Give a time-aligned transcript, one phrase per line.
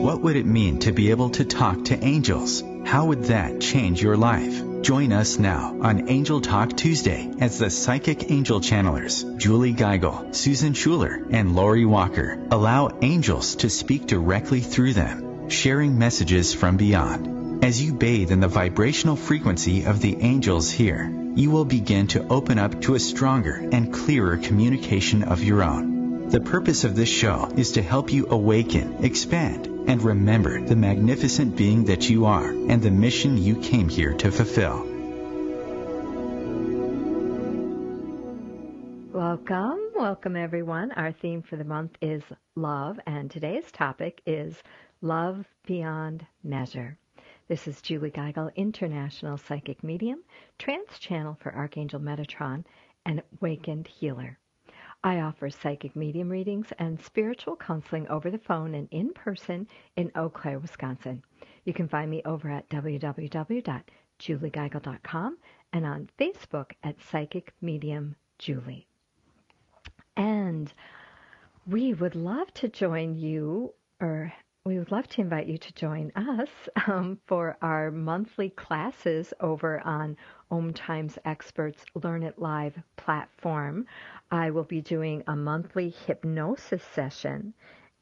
[0.00, 2.64] What would it mean to be able to talk to angels?
[2.86, 4.62] How would that change your life?
[4.80, 10.72] Join us now on Angel Talk Tuesday as the psychic angel channelers, Julie Geigel, Susan
[10.72, 17.62] Schuler, and Lori Walker, allow angels to speak directly through them, sharing messages from beyond.
[17.62, 22.26] As you bathe in the vibrational frequency of the angels here, you will begin to
[22.28, 26.30] open up to a stronger and clearer communication of your own.
[26.30, 31.56] The purpose of this show is to help you awaken, expand, and remember the magnificent
[31.56, 34.86] being that you are and the mission you came here to fulfill.
[39.12, 40.92] Welcome, welcome everyone.
[40.92, 42.22] Our theme for the month is
[42.54, 44.54] love, and today's topic is
[45.02, 46.96] love beyond measure.
[47.48, 50.22] This is Julie Geigel, International Psychic Medium,
[50.56, 52.64] Trance Channel for Archangel Metatron,
[53.04, 54.38] and Awakened Healer.
[55.02, 60.12] I offer psychic medium readings and spiritual counseling over the phone and in person in
[60.14, 61.22] Eau Claire, Wisconsin.
[61.64, 65.38] You can find me over at www.juliegeigel.com
[65.72, 68.86] and on Facebook at Psychic Medium Julie.
[70.16, 70.70] And
[71.66, 74.34] we would love to join you or
[74.70, 76.48] we would love to invite you to join us
[76.86, 80.16] um, for our monthly classes over on
[80.48, 83.86] Om Times Experts Learn It Live platform.
[84.30, 87.52] I will be doing a monthly hypnosis session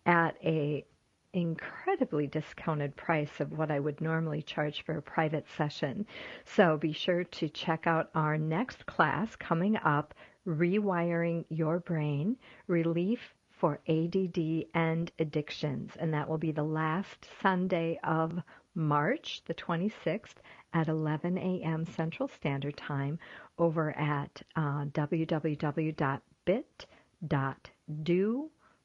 [0.04, 0.84] at a
[1.32, 6.04] incredibly discounted price of what I would normally charge for a private session.
[6.44, 10.12] So be sure to check out our next class coming up,
[10.46, 12.36] Rewiring Your Brain,
[12.66, 13.20] Relief
[13.58, 15.92] for ADD and Addictions.
[15.98, 18.40] And that will be the last Sunday of
[18.74, 20.36] March, the 26th,
[20.72, 21.84] at 11 a.m.
[21.84, 23.18] Central Standard Time
[23.58, 25.90] over at uh, www.bit.do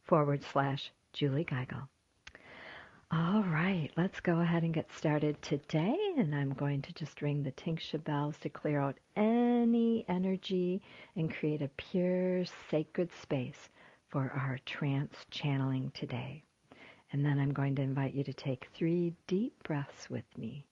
[0.03, 1.88] forward slash Julie Geigel.
[3.11, 5.95] All right, let's go ahead and get started today.
[6.17, 10.81] And I'm going to just ring the tingsha bells to clear out any energy
[11.16, 13.69] and create a pure, sacred space
[14.13, 16.44] for our trance channeling today.
[17.12, 20.68] And then I'm going to invite you to take three deep breaths with me.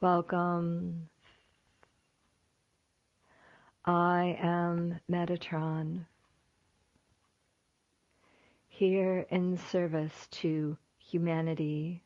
[0.00, 1.08] Welcome.
[3.84, 6.06] I am Metatron,
[8.68, 12.04] here in service to humanity.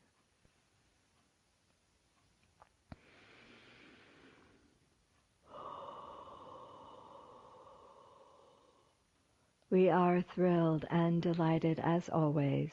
[9.69, 12.71] We are thrilled and delighted, as always,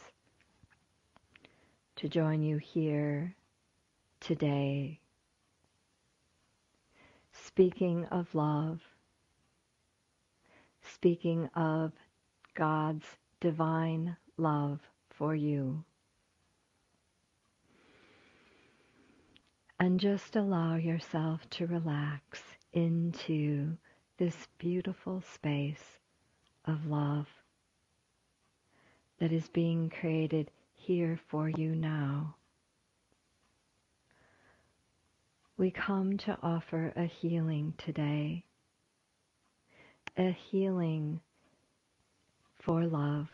[1.98, 3.36] to join you here
[4.22, 5.02] today
[7.60, 8.80] speaking of love,
[10.94, 11.92] speaking of
[12.56, 13.06] God's
[13.42, 14.80] divine love
[15.10, 15.84] for you.
[19.78, 22.42] And just allow yourself to relax
[22.72, 23.76] into
[24.18, 26.00] this beautiful space
[26.64, 27.28] of love
[29.20, 32.38] that is being created here for you now.
[35.60, 38.46] We come to offer a healing today,
[40.18, 41.20] a healing
[42.62, 43.28] for love.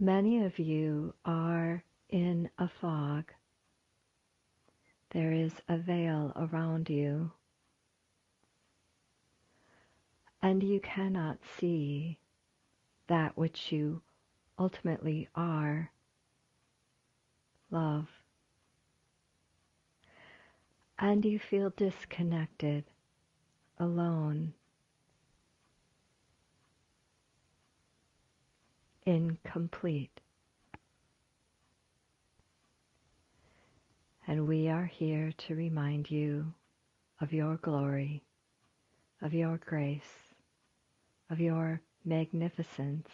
[0.00, 3.30] Many of you are in a fog.
[5.10, 7.30] There is a veil around you,
[10.42, 12.18] and you cannot see
[13.06, 14.02] that which you
[14.58, 15.92] ultimately are
[17.72, 18.06] love.
[20.98, 22.84] And you feel disconnected,
[23.78, 24.54] alone,
[29.04, 30.20] incomplete.
[34.26, 36.54] And we are here to remind you
[37.20, 38.22] of your glory,
[39.20, 40.34] of your grace,
[41.28, 43.08] of your magnificence.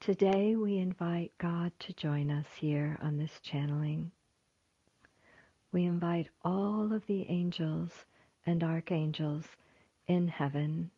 [0.00, 4.10] Today we invite God to join us here on this channeling.
[5.72, 8.06] We invite all of the angels
[8.46, 9.44] and archangels
[10.06, 10.90] in heaven,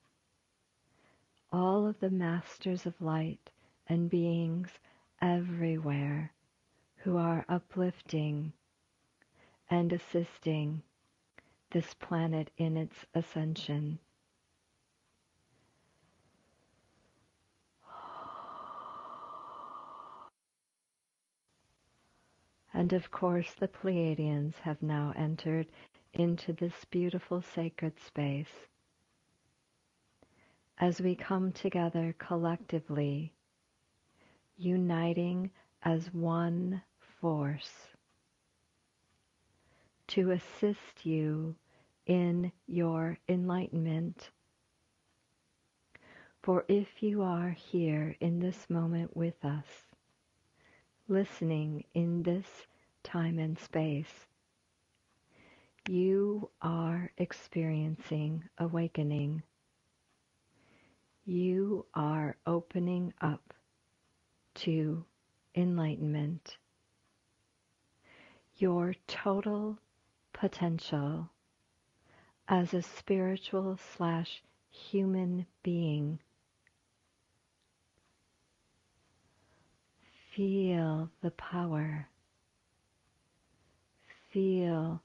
[1.52, 3.50] all of the masters of light
[3.88, 4.68] and beings
[5.20, 6.32] everywhere
[6.98, 8.52] who are uplifting
[9.68, 10.80] and assisting
[11.72, 13.98] this planet in its ascension.
[22.82, 25.68] And of course, the Pleiadians have now entered
[26.14, 28.66] into this beautiful sacred space.
[30.78, 33.32] As we come together collectively,
[34.56, 35.52] uniting
[35.84, 36.82] as one
[37.20, 37.70] force
[40.08, 41.54] to assist you
[42.06, 44.30] in your enlightenment.
[46.42, 49.68] For if you are here in this moment with us,
[51.06, 52.66] listening in this
[53.02, 54.26] time and space,
[55.88, 59.42] you are experiencing awakening.
[61.24, 63.54] You are opening up
[64.54, 65.04] to
[65.54, 66.56] enlightenment
[68.56, 69.78] your total
[70.32, 71.28] potential
[72.48, 76.18] as a spiritual slash human being.
[80.34, 82.08] Feel the power.
[84.32, 85.02] Feel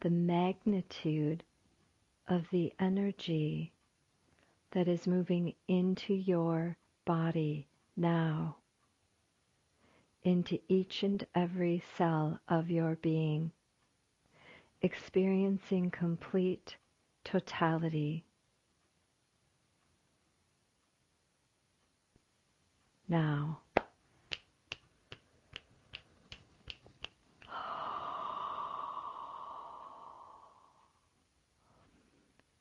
[0.00, 1.44] the magnitude
[2.26, 3.72] of the energy
[4.72, 8.56] that is moving into your body now
[10.22, 13.50] into each and every cell of your being,
[14.82, 16.76] experiencing complete
[17.24, 18.24] totality.
[23.08, 23.60] Now,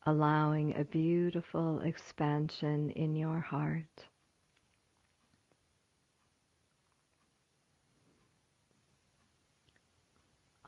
[0.08, 4.08] allowing a beautiful expansion in your heart.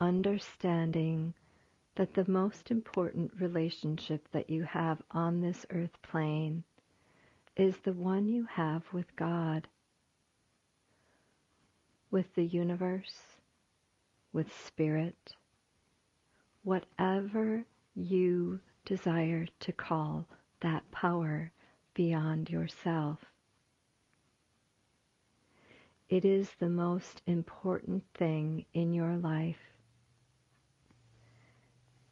[0.00, 1.34] understanding
[1.96, 6.64] that the most important relationship that you have on this earth plane
[7.56, 9.68] is the one you have with God,
[12.10, 13.36] with the universe,
[14.32, 15.34] with spirit,
[16.62, 17.62] whatever
[17.94, 20.26] you desire to call
[20.60, 21.52] that power
[21.94, 23.18] beyond yourself.
[26.08, 29.70] It is the most important thing in your life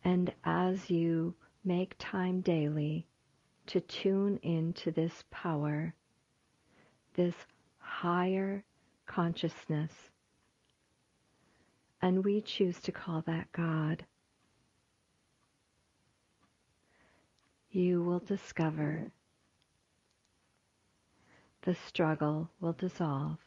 [0.08, 1.34] and as you
[1.64, 3.06] make time daily
[3.66, 5.94] to tune into this power,
[7.14, 7.34] this
[7.78, 8.64] higher
[9.06, 9.92] consciousness,
[12.00, 14.06] and we choose to call that God,
[17.70, 19.10] you will discover
[21.62, 23.38] the struggle will dissolve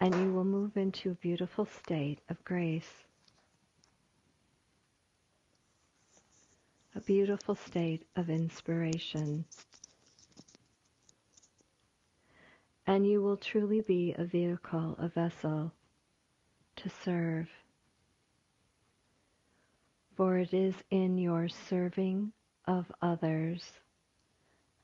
[0.00, 3.04] and you will move into a beautiful state of grace.
[6.94, 9.44] a beautiful state of inspiration.
[12.86, 15.72] And you will truly be a vehicle, a vessel
[16.76, 17.48] to serve.
[20.20, 22.32] For it is in your serving
[22.66, 23.64] of others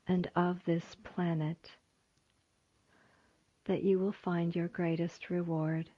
[0.08, 1.72] and of this planet
[3.66, 5.90] that you will find your greatest reward,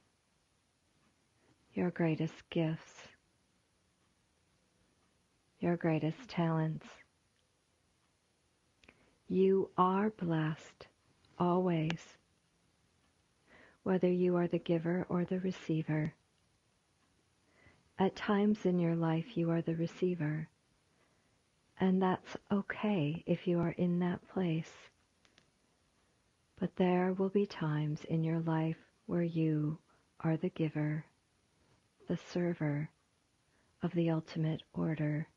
[1.73, 3.07] your greatest gifts
[5.61, 6.85] your greatest talents.
[9.29, 10.87] You are blessed
[11.37, 12.17] always,
[13.83, 16.13] whether you are the giver or the receiver.
[18.01, 20.47] At times in your life, you are the receiver.
[21.81, 24.71] And that's okay if you are in that place.
[26.57, 29.79] But there will be times in your life where you
[30.21, 31.03] are the giver,
[32.07, 32.89] the server
[33.83, 35.27] of the ultimate order,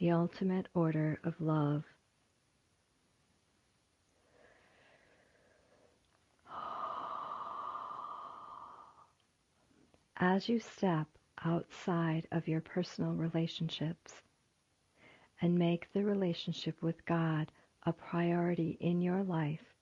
[0.00, 1.84] the ultimate order of love.
[10.24, 11.08] As you step
[11.44, 14.22] outside of your personal relationships
[15.40, 17.50] and make the relationship with God
[17.82, 19.74] a priority in your life,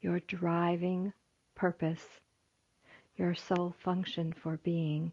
[0.00, 1.12] your driving
[1.54, 2.04] purpose,
[3.16, 5.12] your sole function for being,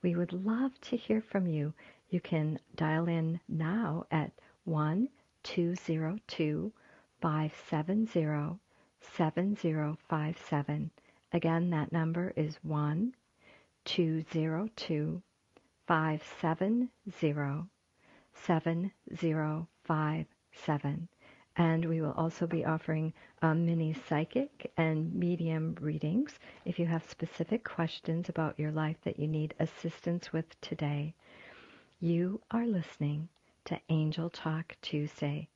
[0.00, 1.74] we would love to hear from you.
[2.08, 4.30] You can dial in now at
[4.62, 5.08] 1
[5.42, 6.72] 202
[7.20, 8.60] 570
[9.00, 10.90] 7057
[11.32, 13.14] Again, that number is 1
[13.84, 15.22] 202
[15.86, 16.88] 570
[18.34, 21.08] 7057.
[21.56, 27.08] And we will also be offering um, mini psychic and medium readings if you have
[27.08, 31.14] specific questions about your life that you need assistance with today.
[32.00, 33.28] You are listening
[33.66, 35.48] to Angel Talk Tuesday.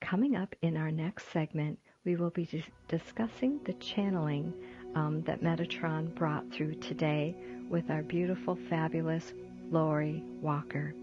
[0.00, 4.52] Coming up in our next segment, we will be dis- discussing the channeling
[4.96, 7.36] um, that Metatron brought through today
[7.68, 9.34] with our beautiful, fabulous
[9.70, 10.94] Lori Walker.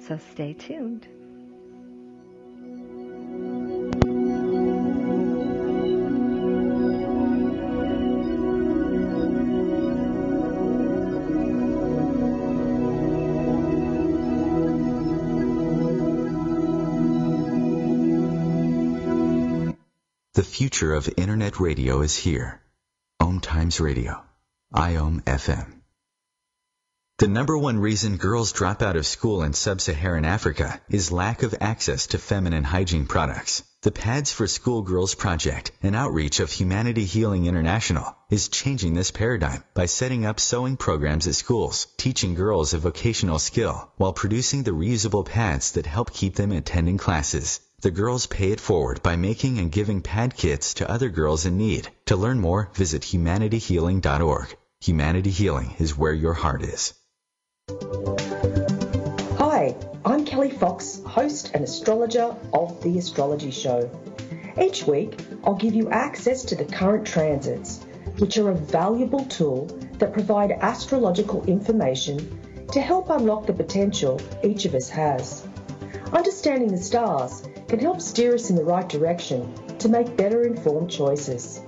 [0.00, 1.06] So stay tuned.
[20.66, 22.60] Future of Internet radio is here.
[23.20, 24.24] Om Times Radio.
[24.74, 25.74] IOM FM.
[27.18, 31.54] The number one reason girls drop out of school in sub-Saharan Africa is lack of
[31.60, 33.62] access to feminine hygiene products.
[33.82, 39.62] The Pads for Schoolgirls Project, an outreach of Humanity Healing International, is changing this paradigm
[39.72, 44.72] by setting up sewing programs at schools, teaching girls a vocational skill, while producing the
[44.72, 47.60] reusable pads that help keep them attending classes.
[47.86, 51.56] The girls pay it forward by making and giving pad kits to other girls in
[51.56, 51.86] need.
[52.06, 54.56] To learn more, visit humanityhealing.org.
[54.80, 56.94] Humanity Healing is where your heart is.
[59.38, 63.88] Hi, I'm Kelly Fox, host and astrologer of The Astrology Show.
[64.60, 67.84] Each week, I'll give you access to the current transits,
[68.18, 69.66] which are a valuable tool
[69.98, 75.46] that provide astrological information to help unlock the potential each of us has.
[76.12, 80.90] Understanding the stars can help steer us in the right direction to make better informed
[80.90, 81.60] choices.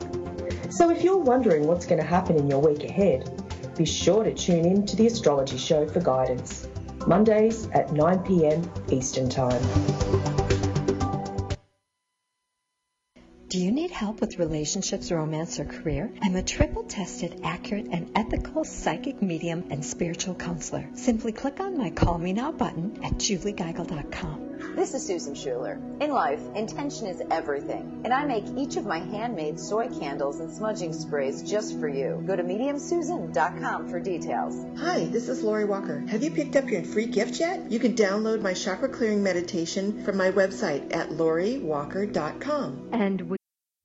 [0.70, 3.30] So if you're wondering what's going to happen in your week ahead,
[3.76, 6.68] be sure to tune in to the Astrology Show for guidance.
[7.06, 9.97] Mondays at 9 pm Eastern Time.
[13.48, 16.12] Do you need help with relationships, romance, or career?
[16.20, 20.86] I'm a triple tested, accurate, and ethical psychic medium and spiritual counselor.
[20.92, 24.48] Simply click on my Call Me Now button at juliegeigel.com.
[24.74, 25.80] This is Susan Schuler.
[26.00, 30.52] In life, intention is everything, and I make each of my handmade soy candles and
[30.52, 32.22] smudging sprays just for you.
[32.26, 34.66] Go to mediumsusan.com for details.
[34.78, 36.00] Hi, this is Lori Walker.
[36.08, 37.70] Have you picked up your free gift yet?
[37.70, 42.90] You can download my chakra clearing meditation from my website at loriwalker.com.
[42.92, 43.37] And we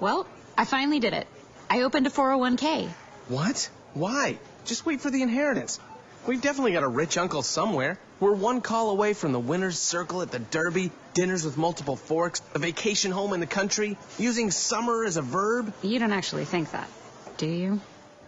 [0.00, 1.26] Well, I finally did it.
[1.70, 2.88] I opened a 401k.
[3.28, 3.70] What?
[3.94, 4.38] Why?
[4.64, 5.78] Just wait for the inheritance.
[6.26, 7.98] We've definitely got a rich uncle somewhere.
[8.18, 12.40] We're one call away from the winner's circle at the Derby, dinners with multiple forks,
[12.54, 15.72] a vacation home in the country, using summer as a verb.
[15.82, 16.88] You don't actually think that,
[17.36, 17.80] do you?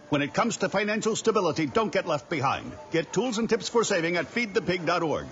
[0.09, 2.71] When it comes to financial stability, don't get left behind.
[2.91, 5.25] Get tools and tips for saving at feedthepig.org.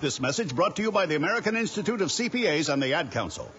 [0.00, 3.50] This message brought to you by the American Institute of CPAs and the Ad Council.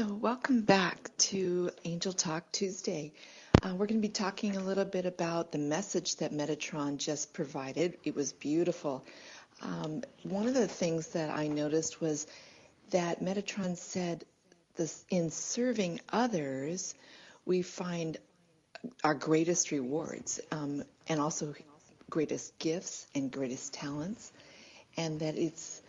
[0.00, 3.12] So, welcome back to Angel Talk Tuesday.
[3.62, 7.34] Uh, we're going to be talking a little bit about the message that Metatron just
[7.34, 7.98] provided.
[8.02, 9.04] It was beautiful.
[9.60, 12.26] Um, one of the things that I noticed was
[12.92, 14.24] that Metatron said
[14.76, 16.94] this in serving others,
[17.44, 18.16] we find
[19.04, 21.52] our greatest rewards um, and also
[22.08, 24.32] greatest gifts and greatest talents,
[24.96, 25.82] and that it's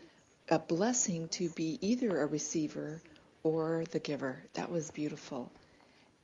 [0.50, 3.02] a blessing to be either a receiver
[3.43, 4.43] or the giver.
[4.54, 5.51] That was beautiful.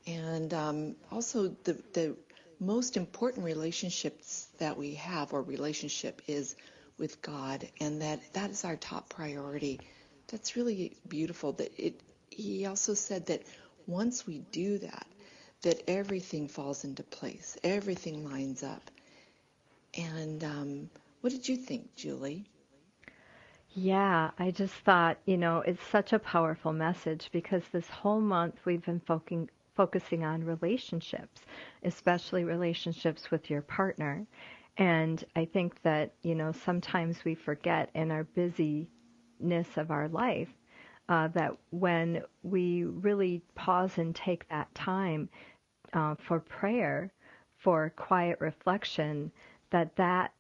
[0.06, 2.16] And um, also, the, the
[2.60, 6.56] most important relationships that we have, or relationship, is
[6.98, 9.80] with God, and that that is our top priority.
[10.28, 11.54] That's really beautiful.
[11.54, 12.00] That it.
[12.30, 13.44] He also said that
[13.88, 15.08] once we do that,
[15.64, 18.92] that everything falls into place, everything lines up.
[19.98, 20.90] And um,
[21.22, 22.46] what did you think, Julie?
[23.80, 28.66] Yeah, I just thought, you know, it's such a powerful message because this whole month
[28.66, 31.46] we've been focusing focusing on relationships,
[31.84, 34.26] especially relationships with your partner.
[34.78, 40.50] And I think that, you know, sometimes we forget in our busyness of our life
[41.08, 45.30] uh, that when we really pause and take that time
[45.94, 47.12] uh, for prayer,
[47.58, 49.32] for quiet reflection,
[49.72, 50.34] that that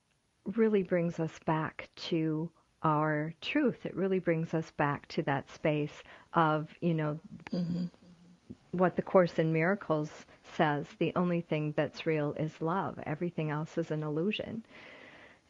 [0.56, 2.50] really brings us back to
[2.84, 3.86] our truth.
[3.86, 5.92] It really brings us back to that space
[6.34, 7.20] of, you know,
[7.54, 7.86] Mm-hmm.
[8.72, 10.10] what the Course in Miracles
[10.56, 13.00] says the only thing that's real is love.
[13.06, 14.64] Everything else is an illusion.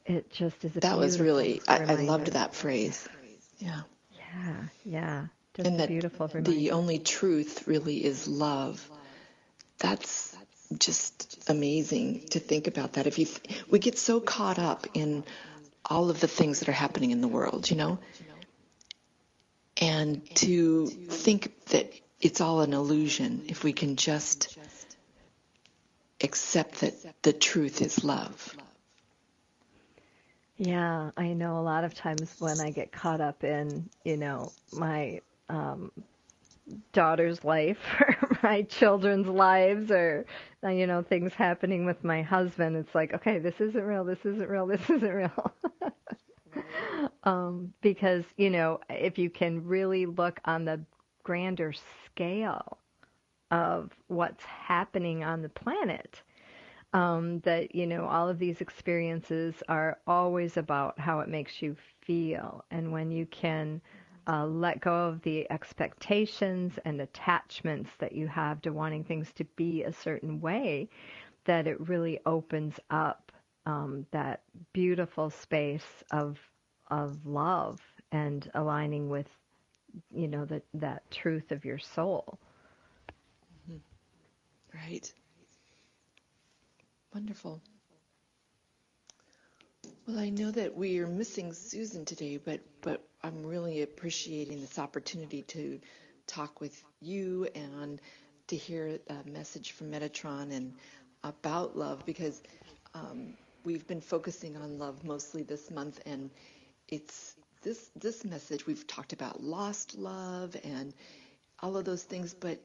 [0.06, 3.08] It just is a That was really, I, I loved that phrase.
[3.60, 3.82] Yeah.
[4.16, 5.26] Yeah, yeah.
[5.56, 6.52] Just and that beautiful reminder.
[6.52, 8.88] the only truth really is love.
[9.80, 10.36] That's
[10.78, 13.08] just amazing to think about that.
[13.08, 15.24] If you, th- we get so caught up in
[15.90, 18.00] all of the things that are happening in the world, you know,
[19.80, 23.46] and to think that it's all an illusion.
[23.48, 24.58] If we can just
[26.22, 28.56] accept that the truth is love.
[30.58, 34.52] Yeah, I know a lot of times when I get caught up in, you know,
[34.74, 35.92] my um,
[36.94, 40.26] daughter's life or my children's lives or,
[40.64, 44.26] uh, you know, things happening with my husband, it's like, okay, this isn't real, this
[44.26, 45.54] isn't real, this isn't real.
[47.24, 50.80] um, because you know if you can really look on the
[51.24, 51.74] grander
[52.06, 52.78] scale
[53.52, 56.22] of what's happening on the planet
[56.94, 61.76] um, that you know all of these experiences are always about how it makes you
[62.02, 63.82] feel and when you can
[64.28, 69.46] uh, let go of the expectations and attachments that you have to wanting things to
[69.56, 70.90] be a certain way
[71.46, 73.32] that it really opens up
[73.66, 74.42] um, that
[74.74, 76.38] beautiful space of
[76.90, 79.28] of love and aligning with
[80.14, 82.40] you know that that truth of your soul.
[83.70, 83.78] Mm-hmm.
[84.78, 85.14] right.
[87.14, 87.62] Wonderful.
[90.08, 94.80] Well i know that we are missing susan today but but i'm really appreciating this
[94.80, 95.80] opportunity to
[96.28, 98.00] talk with you and
[98.48, 100.74] to hear a message from metatron and
[101.24, 102.42] about love because
[102.94, 103.34] um,
[103.66, 106.30] we've been focusing on love mostly this month and
[106.88, 110.94] it's this this message we've talked about lost love and
[111.60, 112.60] all of those things but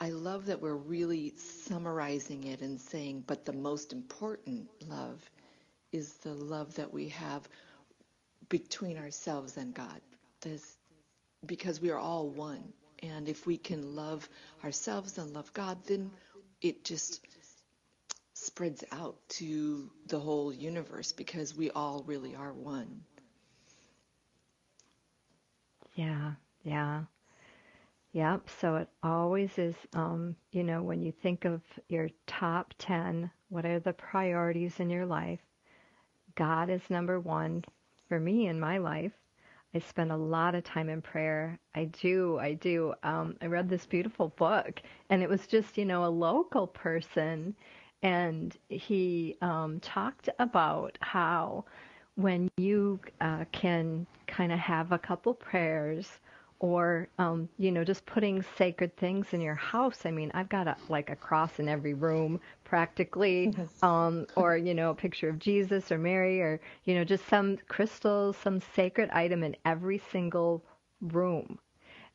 [0.00, 5.28] I love that we're really summarizing it and saying but the most important love
[5.90, 7.48] is the love that we have
[8.48, 10.00] between ourselves and God
[10.40, 10.76] this
[11.46, 14.28] because we are all one and if we can love
[14.64, 16.10] ourselves and love God then
[16.60, 17.20] it just
[18.38, 23.00] spreads out to the whole universe because we all really are one.
[25.94, 26.32] Yeah,
[26.62, 27.02] yeah.
[28.12, 28.48] Yep.
[28.60, 33.66] So it always is, um, you know, when you think of your top 10, what
[33.66, 35.40] are the priorities in your life?
[36.36, 37.64] God is number one
[38.08, 39.12] for me in my life.
[39.74, 41.58] I spend a lot of time in prayer.
[41.74, 42.94] I do, I do.
[43.02, 47.54] Um, I read this beautiful book, and it was just, you know, a local person
[48.02, 51.64] and he um, talked about how
[52.14, 56.08] when you uh, can kind of have a couple prayers
[56.60, 60.06] or um, you know just putting sacred things in your house.
[60.06, 64.74] I mean i've got a, like a cross in every room practically um, or you
[64.74, 69.10] know a picture of jesus or mary or you know just some crystals some sacred
[69.10, 70.64] item in every single
[71.00, 71.58] room.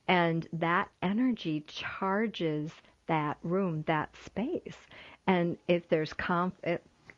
[0.08, 2.72] And that energy charges
[3.08, 4.78] that room that space.
[5.28, 6.54] And if there's conf-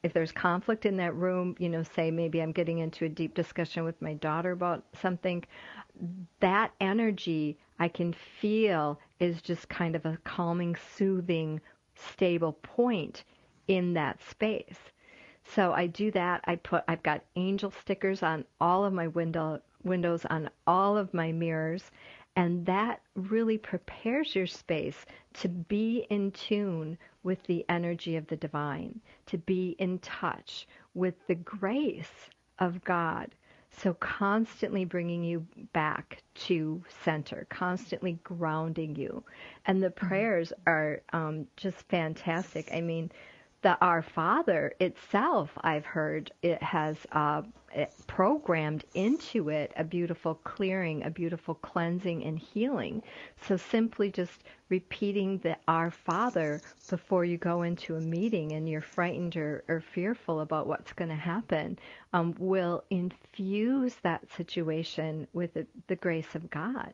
[0.03, 3.33] if there's conflict in that room, you know, say maybe I'm getting into a deep
[3.33, 5.43] discussion with my daughter about something,
[6.39, 11.61] that energy I can feel is just kind of a calming, soothing,
[11.95, 13.23] stable point
[13.67, 14.79] in that space.
[15.43, 16.41] So I do that.
[16.45, 21.13] I put I've got angel stickers on all of my window windows on all of
[21.13, 21.91] my mirrors
[22.35, 28.35] and that really prepares your space to be in tune with the energy of the
[28.35, 32.29] divine, to be in touch with the grace
[32.59, 33.33] of God.
[33.77, 39.23] So, constantly bringing you back to center, constantly grounding you.
[39.65, 40.07] And the mm-hmm.
[40.07, 42.69] prayers are um, just fantastic.
[42.73, 43.11] I mean,
[43.65, 47.41] the Our Father itself, I've heard, it has uh,
[48.05, 53.01] programmed into it a beautiful clearing, a beautiful cleansing and healing.
[53.47, 58.81] So simply just repeating the Our Father before you go into a meeting and you're
[58.81, 61.79] frightened or, or fearful about what's going to happen
[62.13, 66.93] um, will infuse that situation with the, the grace of God.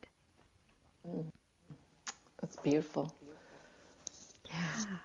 [1.06, 1.26] Mm.
[2.40, 3.14] That's beautiful.
[4.46, 4.96] Yeah.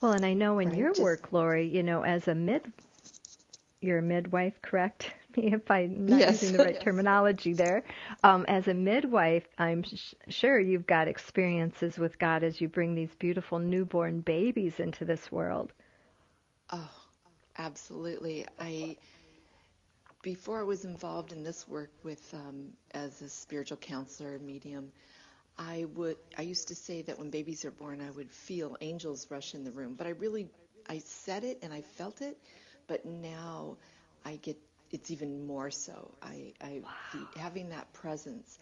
[0.00, 2.72] Well, and I know in right, your just, work, Lori, you know, as a mid,
[3.80, 6.52] you're a midwife, correct me if I'm not yes.
[6.52, 7.84] using the right terminology there.
[8.22, 12.94] Um, as a midwife, I'm sh- sure you've got experiences with God as you bring
[12.94, 15.72] these beautiful newborn babies into this world.
[16.70, 16.90] Oh,
[17.58, 18.46] absolutely.
[18.58, 18.96] I
[20.22, 24.92] before I was involved in this work with um, as a spiritual counselor, medium.
[25.60, 29.30] I would I used to say that when babies are born I would feel angels
[29.30, 30.48] rush in the room, but I really
[30.88, 32.38] I said it and I felt it,
[32.88, 33.78] but now
[34.24, 34.58] I get
[34.90, 36.16] it's even more so.
[36.22, 36.90] I, I wow.
[37.36, 38.58] having that presence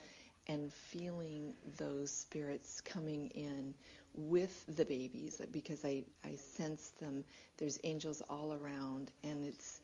[0.49, 3.75] and feeling those spirits coming in
[4.15, 7.25] with the babies because I, I sense them.
[7.59, 9.81] There's angels all around, and it's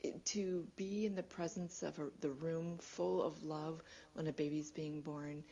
[0.00, 3.82] it, to be in the presence of a, the room full of love
[4.14, 5.44] when a baby's being born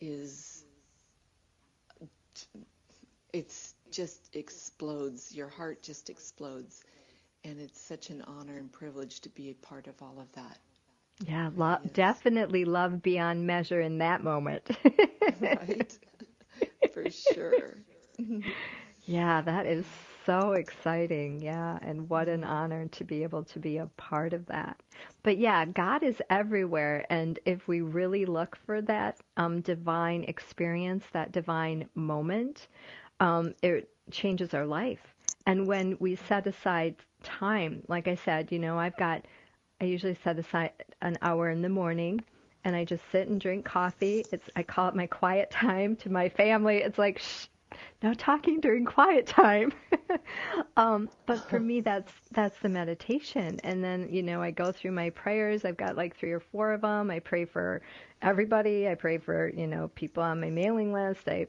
[0.00, 0.64] is
[3.32, 5.34] it's just explodes.
[5.34, 6.82] Your heart just explodes.
[7.44, 10.58] And it's such an honor and privilege to be a part of all of that.
[11.26, 14.70] Yeah, lo- definitely love beyond measure in that moment.
[15.40, 15.98] right.
[16.92, 17.76] For sure.
[19.06, 19.84] yeah, that is
[20.26, 21.40] so exciting.
[21.40, 21.78] Yeah.
[21.82, 24.78] And what an honor to be able to be a part of that.
[25.22, 27.06] But yeah, God is everywhere.
[27.10, 32.68] And if we really look for that um, divine experience, that divine moment,
[33.20, 35.00] um, it changes our life.
[35.46, 39.24] And when we set aside time, like I said, you know, I've got,
[39.80, 42.20] I usually set aside an hour in the morning
[42.64, 44.26] and I just sit and drink coffee.
[44.32, 46.78] It's I call it my quiet time to my family.
[46.78, 47.46] It's like shh,
[48.02, 49.72] no talking during quiet time.
[50.76, 53.58] um, but for me, that's that's the meditation.
[53.64, 55.64] And then you know I go through my prayers.
[55.64, 57.10] I've got like three or four of them.
[57.10, 57.82] I pray for
[58.22, 58.88] everybody.
[58.88, 61.28] I pray for you know people on my mailing list.
[61.28, 61.46] I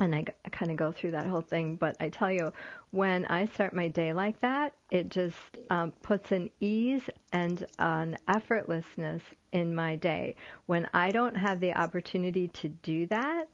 [0.00, 1.76] and I, I kind of go through that whole thing.
[1.76, 2.52] But I tell you,
[2.90, 5.36] when I start my day like that, it just
[5.70, 9.20] um, puts an ease and an effortlessness
[9.52, 10.36] in my day.
[10.66, 13.48] When I don't have the opportunity to do that,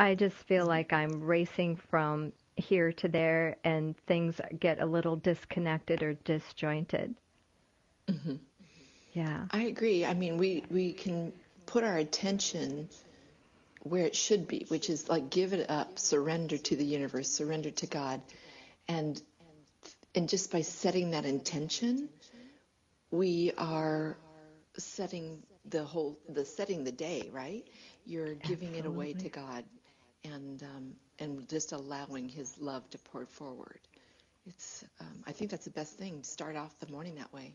[0.00, 5.16] I just feel like I'm racing from here to there and things get a little
[5.16, 7.14] disconnected or disjointed.
[8.08, 8.36] Mm-hmm.
[9.12, 9.44] Yeah.
[9.50, 10.06] I agree.
[10.06, 11.34] I mean, we, we can
[11.66, 12.88] put our attention
[13.82, 17.70] where it should be, which is like give it up, surrender to the universe, surrender
[17.70, 18.22] to God.
[18.88, 19.20] And
[20.14, 22.08] and just by setting that intention,
[23.10, 24.16] we are
[24.78, 27.64] setting the whole the setting the day, right?
[28.06, 28.78] You're giving Absolutely.
[28.78, 29.64] it away to God
[30.24, 33.80] and um, and just allowing his love to pour forward.
[34.46, 37.54] It's um, I think that's the best thing, start off the morning that way.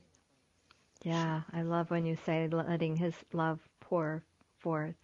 [1.03, 4.23] Yeah, I love when you say letting his love pour
[4.59, 4.95] forth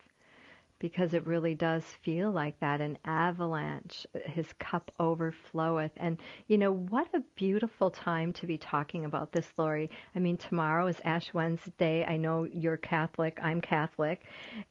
[0.81, 5.91] because it really does feel like that an avalanche his cup overfloweth.
[5.95, 6.17] And
[6.47, 9.91] you know what a beautiful time to be talking about this Lori.
[10.15, 12.03] I mean tomorrow is Ash Wednesday.
[12.03, 14.23] I know you're Catholic I'm Catholic.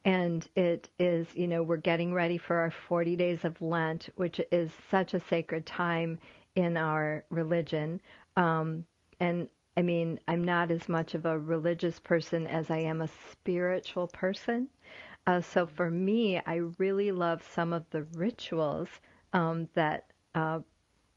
[0.03, 4.41] And it is you know we're getting ready for our 40 days of Lent which
[4.51, 6.19] is such a sacred time
[6.55, 8.01] in our religion.
[8.35, 8.85] Um
[9.21, 9.47] and
[9.77, 14.07] I mean, I'm not as much of a religious person as I am a spiritual
[14.07, 14.67] person.
[15.27, 18.89] Uh, so for me, I really love some of the rituals
[19.33, 20.59] um, that uh,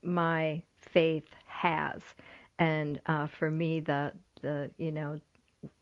[0.03, 2.03] my faith has,
[2.59, 4.13] and uh, for me, the
[4.43, 5.19] the you know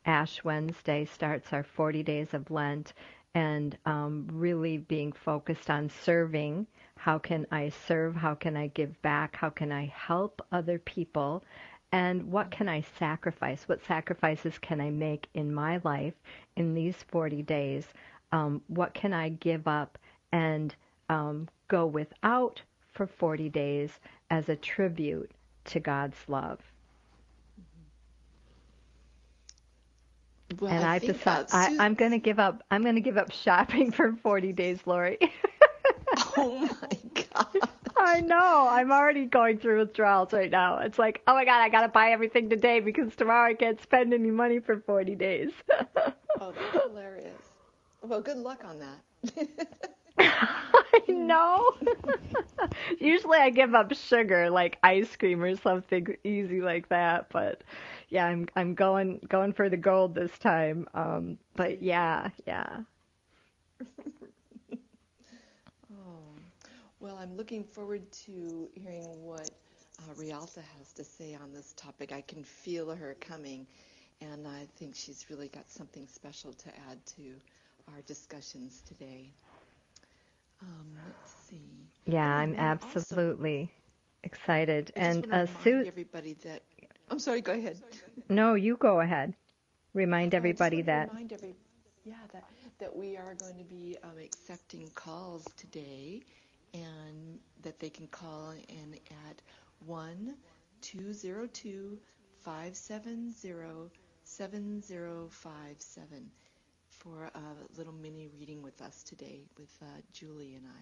[0.06, 2.92] Ash Wednesday starts our 40 days of Lent,
[3.34, 6.66] and um, really being focused on serving.
[6.96, 8.14] How can I serve?
[8.14, 9.34] How can I give back?
[9.34, 11.42] How can I help other people?
[11.90, 13.68] And what can I sacrifice?
[13.68, 16.14] What sacrifices can I make in my life
[16.56, 17.86] in these 40 days
[18.32, 19.98] um, what can I give up
[20.32, 20.74] and
[21.08, 22.60] um, go without
[22.92, 23.90] for 40 days
[24.30, 25.30] as a tribute
[25.66, 26.58] to God's love.
[30.60, 32.62] Well, and I have decided I, I'm going to give up.
[32.70, 35.18] I'm going to give up shopping for 40 days, Lori.
[36.36, 37.56] oh my God.
[37.96, 38.66] I know.
[38.68, 40.78] I'm already going through withdrawals right now.
[40.78, 43.80] It's like, oh my God, I got to buy everything today because tomorrow I can't
[43.80, 45.52] spend any money for 40 days.
[45.96, 47.51] oh, that's hilarious.
[48.02, 49.04] Well, good luck on that.
[50.18, 51.70] I know.
[52.98, 57.62] Usually I give up sugar like ice cream or something easy like that, but
[58.08, 60.88] yeah, I'm I'm going going for the gold this time.
[60.94, 62.80] Um but yeah, yeah.
[65.92, 66.40] oh.
[67.00, 69.50] Well, I'm looking forward to hearing what
[69.98, 72.12] uh, Rialta has to say on this topic.
[72.12, 73.66] I can feel her coming,
[74.20, 77.40] and I think she's really got something special to add to
[77.88, 79.30] our discussions today.
[80.60, 81.88] Um, let's see.
[82.06, 83.70] Yeah, I'm absolutely also,
[84.24, 84.92] excited.
[84.96, 86.62] and uh, Sue, everybody that.
[87.10, 87.40] I'm sorry.
[87.40, 87.80] Go ahead.
[88.28, 89.34] No, you go ahead.
[89.94, 91.08] Remind everybody that.
[91.10, 91.54] Remind every,
[92.04, 92.44] yeah, that
[92.78, 96.22] that we are going to be um, accepting calls today,
[96.74, 98.94] and that they can call in
[99.28, 99.42] at
[99.86, 100.34] one
[100.80, 101.98] two zero two
[102.40, 103.90] five seven zero
[104.24, 106.30] seven zero five seven
[107.02, 110.80] for a little mini reading with us today with uh, Julie and I.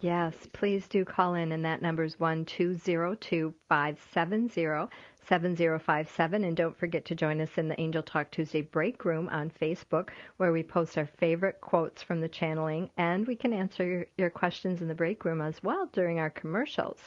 [0.00, 4.48] Yes, please do call in, and that number is one two zero two five seven
[4.48, 4.88] zero
[5.28, 6.44] seven zero five seven.
[6.44, 10.10] And don't forget to join us in the Angel Talk Tuesday break room on Facebook,
[10.36, 14.30] where we post our favorite quotes from the channeling, and we can answer your, your
[14.30, 16.98] questions in the break room as well during our commercials.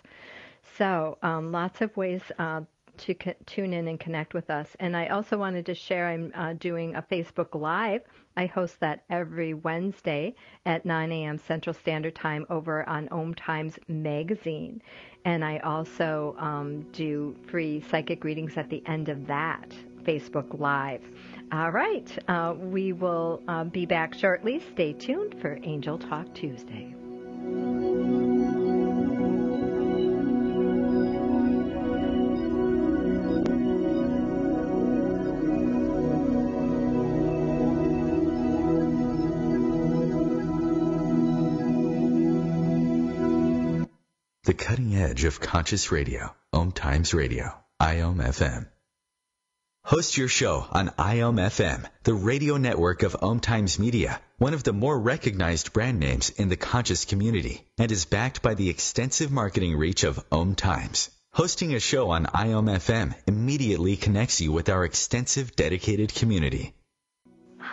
[0.77, 2.61] So, um, lots of ways uh,
[3.01, 4.67] to co- tune in and connect with us.
[4.79, 8.01] And I also wanted to share I'm uh, doing a Facebook Live.
[8.37, 10.35] I host that every Wednesday
[10.65, 11.37] at 9 a.m.
[11.37, 14.81] Central Standard Time over on Om Times Magazine.
[15.25, 19.69] And I also um, do free psychic readings at the end of that
[20.03, 21.03] Facebook Live.
[21.51, 24.61] All right, uh, we will uh, be back shortly.
[24.73, 26.95] Stay tuned for Angel Talk Tuesday.
[44.61, 46.35] Cutting edge of conscious radio.
[46.53, 47.51] Om Times Radio.
[47.81, 48.67] IOM FM.
[49.83, 54.63] Host your show on IOM FM, the radio network of Om Times Media, one of
[54.63, 59.31] the more recognized brand names in the conscious community, and is backed by the extensive
[59.31, 61.09] marketing reach of Om Times.
[61.33, 66.75] Hosting a show on IOM FM immediately connects you with our extensive dedicated community.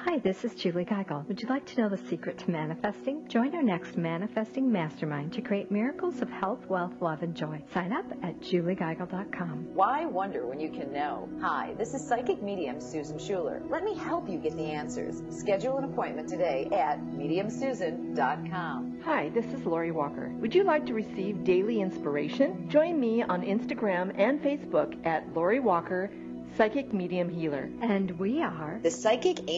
[0.09, 1.29] Hi, this is Julie Geigel.
[1.29, 3.29] Would you like to know the secret to manifesting?
[3.29, 7.62] Join our next Manifesting Mastermind to create miracles of health, wealth, love, and joy.
[7.75, 9.75] Sign up at juliegeigel.com.
[9.75, 11.29] Why wonder when you can know?
[11.42, 13.61] Hi, this is psychic medium Susan Schuler.
[13.68, 15.23] Let me help you get the answers.
[15.29, 19.03] Schedule an appointment today at mediumsusan.com.
[19.05, 20.31] Hi, this is Lorri Walker.
[20.40, 22.71] Would you like to receive daily inspiration?
[22.71, 26.11] Join me on Instagram and Facebook at Lorri Walker,
[26.57, 27.68] Psychic Medium Healer.
[27.83, 29.58] And we are the Psychic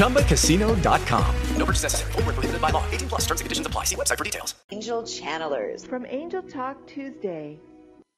[0.00, 1.34] ChumbaCasino.com.
[1.56, 2.12] No purchase necessary.
[2.12, 2.84] Full prohibited by law.
[2.90, 3.84] 18 plus terms and conditions apply.
[3.84, 4.54] See website for details.
[4.70, 5.86] Angel Channelers.
[5.86, 7.58] From Angel Talk Tuesday.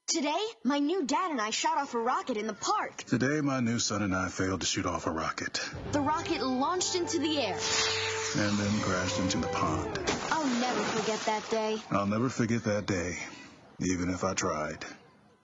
[0.09, 3.05] Today, my new dad and I shot off a rocket in the park.
[3.05, 5.61] Today, my new son and I failed to shoot off a rocket.
[5.93, 7.59] The rocket launched into the air.
[8.37, 9.99] And then crashed into the pond.
[10.31, 11.79] I'll never forget that day.
[11.91, 13.17] I'll never forget that day,
[13.81, 14.85] even if I tried.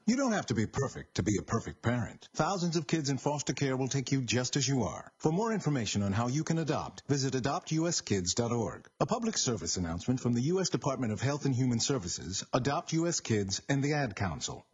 [0.08, 2.30] You don't have to be perfect to be a perfect parent.
[2.34, 5.12] Thousands of kids in foster care will take you just as you are.
[5.18, 8.88] For more information on how you can adopt, visit adoptuskids.org.
[9.00, 10.70] A public service announcement from the U.S.
[10.70, 13.20] Department of Health and Human Services, Adopt U.S.
[13.20, 14.64] Kids, and the Ad Council.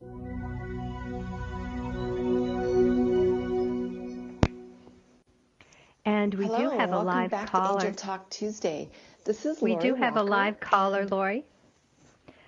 [6.04, 7.80] And we Hello, do have a live back caller.
[7.80, 8.88] To Angel Talk Tuesday.
[9.24, 10.28] This is we do have Walker.
[10.28, 11.42] a live caller, Lorri.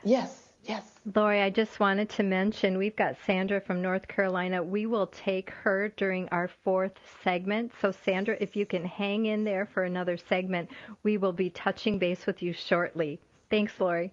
[0.05, 0.83] Yes, yes.
[1.12, 4.62] Lorri, I just wanted to mention we've got Sandra from North Carolina.
[4.62, 7.72] We will take her during our fourth segment.
[7.81, 10.68] So, Sandra, if you can hang in there for another segment,
[11.05, 13.20] we will be touching base with you shortly.
[13.50, 14.11] Thanks, Lorri.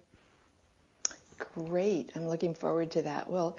[1.38, 2.12] Great.
[2.14, 3.28] I'm looking forward to that.
[3.28, 3.58] Well,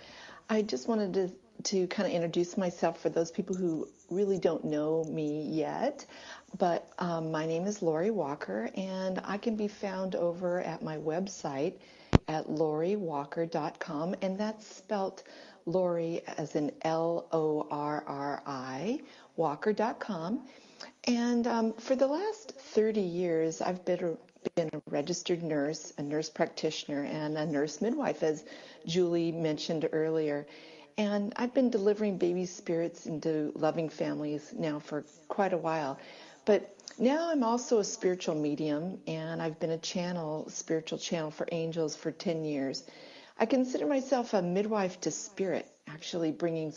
[0.50, 1.32] I just wanted to,
[1.64, 6.06] to kind of introduce myself for those people who really don't know me yet.
[6.58, 10.98] But um, my name is Lorri Walker, and I can be found over at my
[10.98, 11.74] website
[12.28, 15.24] at lorriwalker.com, and that's spelt
[15.68, 19.00] Lorri as in L O R R I,
[19.36, 20.48] walker.com.
[21.06, 26.04] And um, for the last 30 years, I've been a, been a registered nurse, a
[26.04, 28.46] nurse practitioner, and a nurse midwife, as
[28.86, 30.46] Julie mentioned earlier.
[30.98, 36.00] And I've been delivering baby spirits into loving families now for quite a while.
[36.46, 41.48] But now I'm also a spiritual medium, and I've been a channel, spiritual channel for
[41.52, 42.84] angels for 10 years.
[43.38, 46.74] I consider myself a midwife to spirit, actually bringing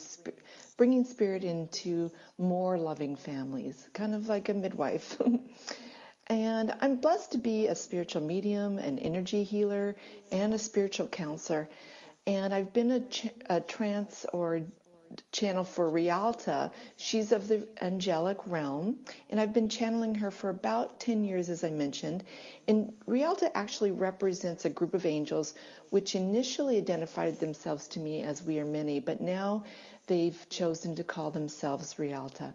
[0.77, 5.21] bringing spirit into more loving families, kind of like a midwife.
[6.29, 9.97] and I'm blessed to be a spiritual medium, an energy healer,
[10.33, 11.69] and a spiritual counselor.
[12.27, 14.63] And I've been a, ch- a trance or
[15.33, 16.71] channel for Rialta.
[16.97, 18.99] She's of the angelic realm,
[19.31, 22.25] and I've been channeling her for about 10 years, as I mentioned.
[22.67, 25.55] And Rialta actually represents a group of angels
[25.91, 29.65] which initially identified themselves to me as we are many, but now
[30.07, 32.55] they've chosen to call themselves Rialta.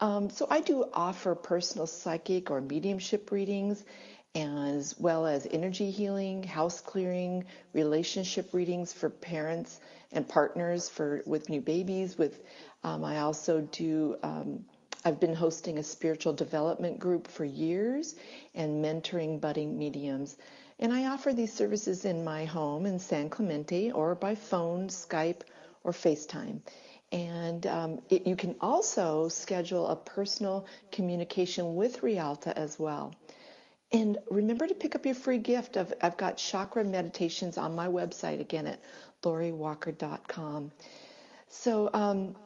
[0.00, 3.84] Um, so I do offer personal psychic or mediumship readings,
[4.34, 9.80] as well as energy healing, house clearing, relationship readings for parents
[10.12, 12.16] and partners for with new babies.
[12.16, 12.42] With
[12.84, 14.16] um, I also do.
[14.22, 14.64] Um,
[15.02, 18.16] I've been hosting a spiritual development group for years
[18.54, 20.36] and mentoring budding mediums.
[20.78, 25.40] And I offer these services in my home in San Clemente or by phone, Skype,
[25.84, 26.60] or FaceTime.
[27.12, 33.14] And um, it, you can also schedule a personal communication with Rialta as well.
[33.92, 37.88] And remember to pick up your free gift of I've got chakra meditations on my
[37.88, 38.80] website again at
[39.22, 40.70] lorriwalker.com.
[41.48, 42.36] So um,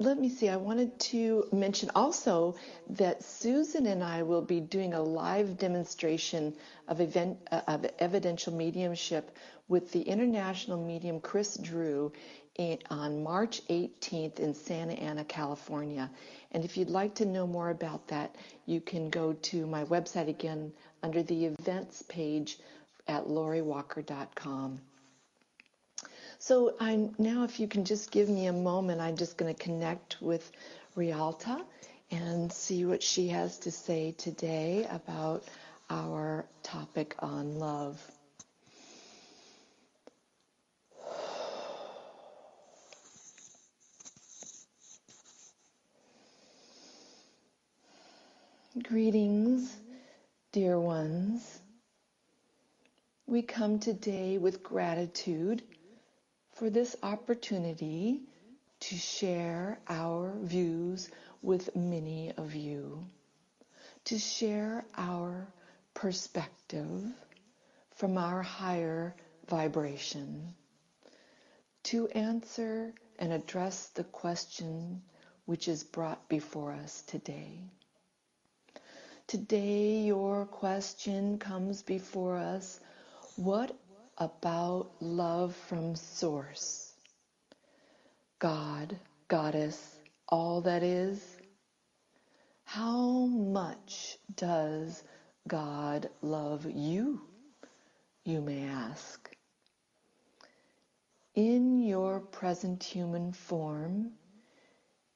[0.00, 0.48] let me see.
[0.48, 2.54] I wanted to mention also
[2.90, 6.54] that Susan and I will be doing a live demonstration
[6.86, 9.36] of event uh, of evidential mediumship
[9.66, 12.12] with the international medium Chris Drew
[12.54, 16.10] in, on March 18th in Santa Ana, California.
[16.52, 18.36] And if you'd like to know more about that,
[18.66, 20.72] you can go to my website again
[21.02, 22.58] under the events page
[23.06, 24.80] at lorriwalker.com.
[26.40, 29.60] So I'm now, if you can just give me a moment, I'm just going to
[29.60, 30.50] connect with
[30.94, 31.64] Rialta
[32.12, 35.42] and see what she has to say today about
[35.90, 38.00] our topic on love.
[48.80, 49.76] Greetings,
[50.52, 51.60] dear ones.
[53.26, 55.62] We come today with gratitude
[56.58, 58.20] for this opportunity
[58.80, 61.08] to share our views
[61.40, 63.06] with many of you,
[64.04, 65.46] to share our
[65.94, 67.00] perspective
[67.94, 69.14] from our higher
[69.48, 70.52] vibration,
[71.84, 75.00] to answer and address the question
[75.44, 77.62] which is brought before us today.
[79.28, 82.80] Today, your question comes before us
[83.36, 83.76] What
[84.18, 86.92] about love from Source?
[88.40, 88.98] God,
[89.28, 89.96] Goddess,
[90.28, 91.38] all that is?
[92.64, 95.02] How much does
[95.46, 97.22] God love you?
[98.24, 99.34] You may ask.
[101.34, 104.12] In your present human form,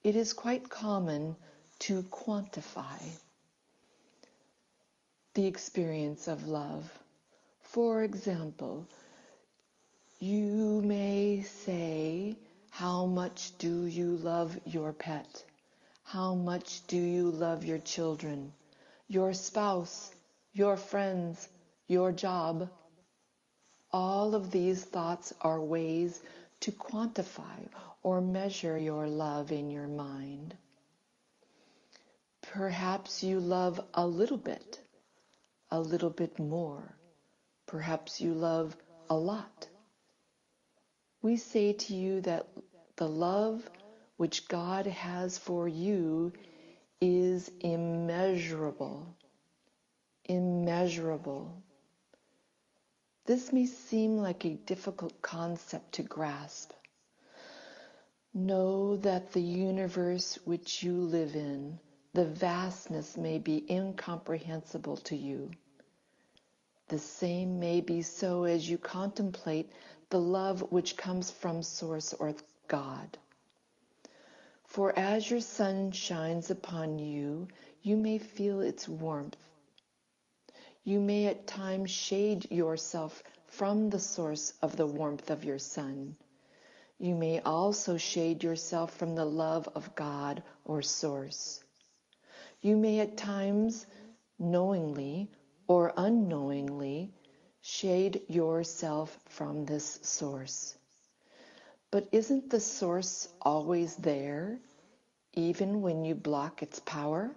[0.05, 1.37] it is quite common
[1.81, 3.03] to quantify
[5.35, 7.02] the experience of love.
[7.73, 8.87] For example,
[10.21, 12.37] you may say,
[12.69, 15.45] How much do you love your pet?
[16.03, 18.53] How much do you love your children,
[19.09, 20.11] your spouse,
[20.53, 21.49] your friends,
[21.89, 22.69] your job?
[23.91, 26.21] All of these thoughts are ways
[26.61, 27.69] to quantify
[28.03, 30.55] or measure your love in your mind.
[32.43, 34.79] Perhaps you love a little bit
[35.71, 36.95] a little bit more.
[37.73, 38.77] Perhaps you love
[39.09, 39.67] a lot.
[41.23, 42.47] We say to you that
[42.97, 43.67] the love
[44.19, 46.35] which God has for you
[47.01, 49.17] is immeasurable.
[50.27, 51.63] Immeasurable.
[53.25, 56.73] This may seem like a difficult concept to grasp.
[58.35, 61.79] Know that the universe which you live in,
[62.13, 65.53] the vastness may be incomprehensible to you.
[66.93, 69.73] The same may be so as you contemplate
[70.11, 72.35] the love which comes from Source or
[72.69, 73.17] God.
[74.67, 77.49] For as your sun shines upon you,
[77.81, 79.39] you may feel its warmth.
[80.85, 86.15] You may at times shade yourself from the source of the warmth of your sun.
[86.99, 91.65] You may also shade yourself from the love of God or Source.
[92.61, 93.87] You may at times
[94.39, 95.31] knowingly
[95.73, 97.11] or unknowingly
[97.63, 100.77] shade yourself from this source.
[101.91, 104.59] But isn't the source always there,
[105.33, 107.35] even when you block its power?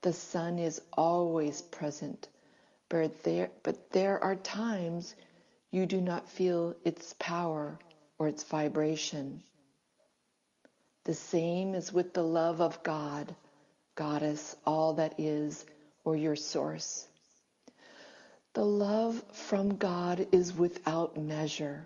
[0.00, 2.28] The sun is always present,
[2.88, 5.14] but there, but there are times
[5.70, 7.78] you do not feel its power
[8.18, 9.42] or its vibration.
[11.04, 13.36] The same is with the love of God,
[13.96, 15.66] Goddess, all that is,
[16.06, 17.04] or your source.
[18.54, 21.84] The love from God is without measure,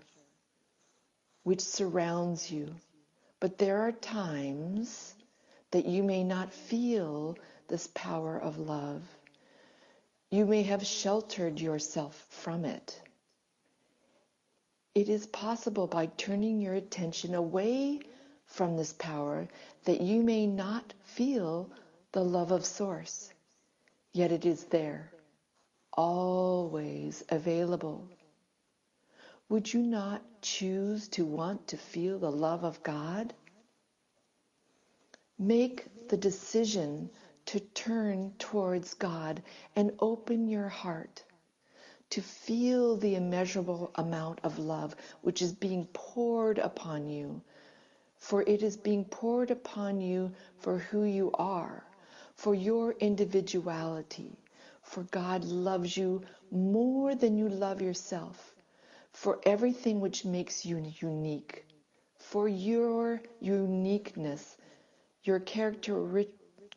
[1.43, 2.75] which surrounds you.
[3.39, 5.15] But there are times
[5.71, 7.35] that you may not feel
[7.67, 9.01] this power of love.
[10.29, 13.01] You may have sheltered yourself from it.
[14.93, 18.01] It is possible by turning your attention away
[18.45, 19.47] from this power
[19.85, 21.71] that you may not feel
[22.11, 23.31] the love of Source
[24.13, 25.11] yet it is there.
[25.93, 28.07] always available.
[29.49, 33.33] Would you not choose to want to feel the love of God?
[35.39, 37.09] Make the decision
[37.47, 39.43] to turn towards God
[39.75, 41.23] and open your heart
[42.11, 47.41] to feel the immeasurable amount of love which is being poured upon you.
[48.17, 51.83] For it is being poured upon you for who you are,
[52.41, 54.35] for your individuality.
[54.81, 58.55] For God loves you more than you love yourself,
[59.11, 61.65] for everything which makes you unique,
[62.17, 64.57] for your uniqueness,
[65.23, 66.25] your character,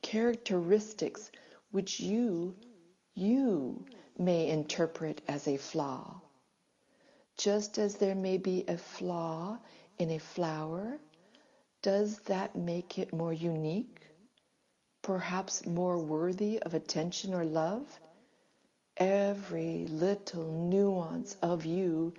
[0.02, 1.30] characteristics
[1.70, 2.54] which you,
[3.14, 3.86] you
[4.18, 6.20] may interpret as a flaw.
[7.38, 9.58] Just as there may be a flaw
[9.98, 10.98] in a flower,
[11.80, 14.02] does that make it more unique?
[15.04, 18.00] Perhaps more worthy of attention or love?
[18.96, 22.14] Every little nuance of you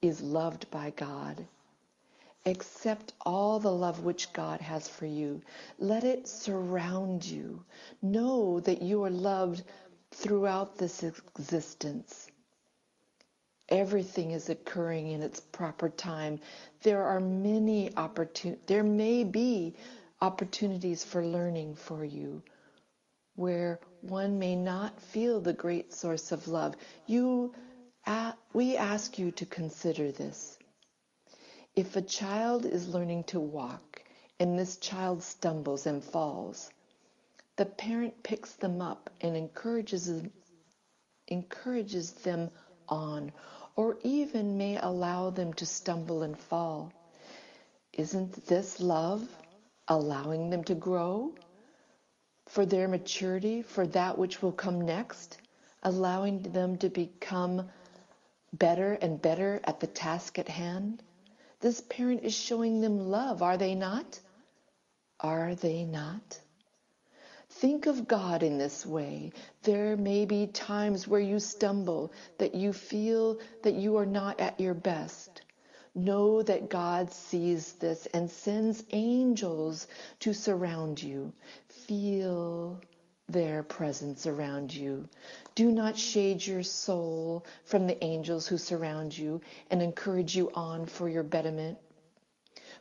[0.00, 1.46] is loved by God.
[2.46, 5.42] Accept all the love which God has for you.
[5.78, 7.62] Let it surround you.
[8.00, 9.62] Know that you are loved
[10.10, 12.30] throughout this existence.
[13.68, 16.40] Everything is occurring in its proper time.
[16.82, 19.74] There are many opportunities, there may be
[20.22, 22.42] opportunities for learning for you
[23.34, 26.74] where one may not feel the great source of love.
[27.06, 27.54] You,
[28.52, 30.58] we ask you to consider this.
[31.74, 34.02] If a child is learning to walk
[34.38, 36.70] and this child stumbles and falls,
[37.56, 40.30] the parent picks them up and encourages them,
[41.28, 42.50] encourages them
[42.88, 43.32] on,
[43.76, 46.92] or even may allow them to stumble and fall.
[47.94, 49.26] Isn't this love
[49.88, 51.34] allowing them to grow
[52.48, 55.38] for their maturity, for that which will come next,
[55.82, 57.68] allowing them to become
[58.52, 61.02] better and better at the task at hand?
[61.60, 64.20] This parent is showing them love, are they not?
[65.20, 66.40] Are they not?
[67.48, 69.32] Think of God in this way.
[69.62, 74.58] There may be times where you stumble, that you feel that you are not at
[74.58, 75.31] your best.
[75.94, 79.86] Know that God sees this and sends angels
[80.20, 81.32] to surround you.
[81.68, 82.80] Feel
[83.28, 85.08] their presence around you.
[85.54, 89.40] Do not shade your soul from the angels who surround you
[89.70, 91.78] and encourage you on for your betterment,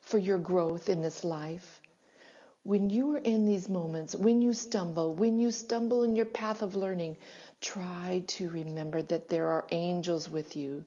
[0.01, 1.81] for your growth in this life
[2.63, 6.61] when you are in these moments, when you stumble, when you stumble in your path
[6.61, 7.17] of learning,
[7.59, 10.85] try to remember that there are angels with you.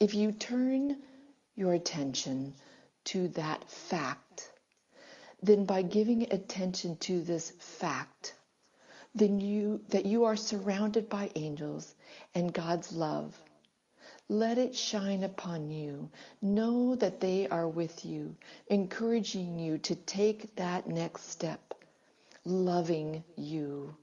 [0.00, 0.96] If you turn
[1.54, 2.54] your attention
[3.04, 4.50] to that fact,
[5.42, 8.34] then by giving attention to this fact,
[9.14, 11.94] then you that you are surrounded by angels
[12.34, 13.38] and God's love
[14.32, 16.08] let it shine upon you.
[16.40, 18.34] Know that they are with you,
[18.68, 21.74] encouraging you to take that next step,
[22.44, 23.94] loving you,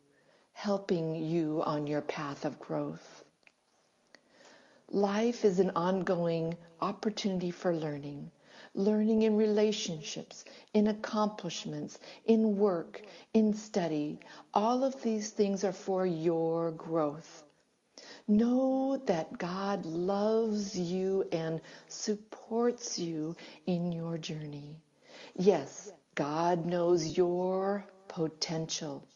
[0.53, 3.23] helping you on your path of growth.
[4.91, 8.31] Life is an ongoing opportunity for learning.
[8.73, 13.01] Learning in relationships, in accomplishments, in work,
[13.33, 14.19] in study.
[14.53, 17.43] All of these things are for your growth.
[18.27, 23.35] Know that God loves you and supports you
[23.67, 24.75] in your journey.
[25.35, 29.07] Yes, God knows your potential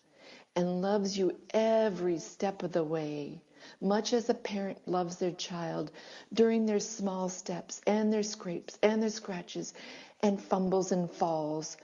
[0.56, 3.42] and loves you every step of the way,
[3.82, 5.92] much as a parent loves their child
[6.34, 9.74] during their small steps and their scrapes and their scratches
[10.22, 11.78] and fumbles and falls.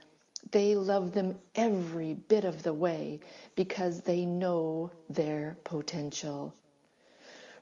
[0.51, 3.19] They love them every bit of the way
[3.55, 6.53] because they know their potential.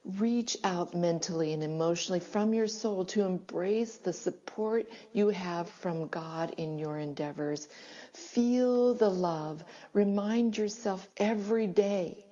[0.06, 6.08] Reach out mentally and emotionally from your soul to embrace the support you have from
[6.08, 7.68] God in your endeavors.
[8.14, 9.66] Feel the love.
[9.92, 12.24] Remind yourself every day.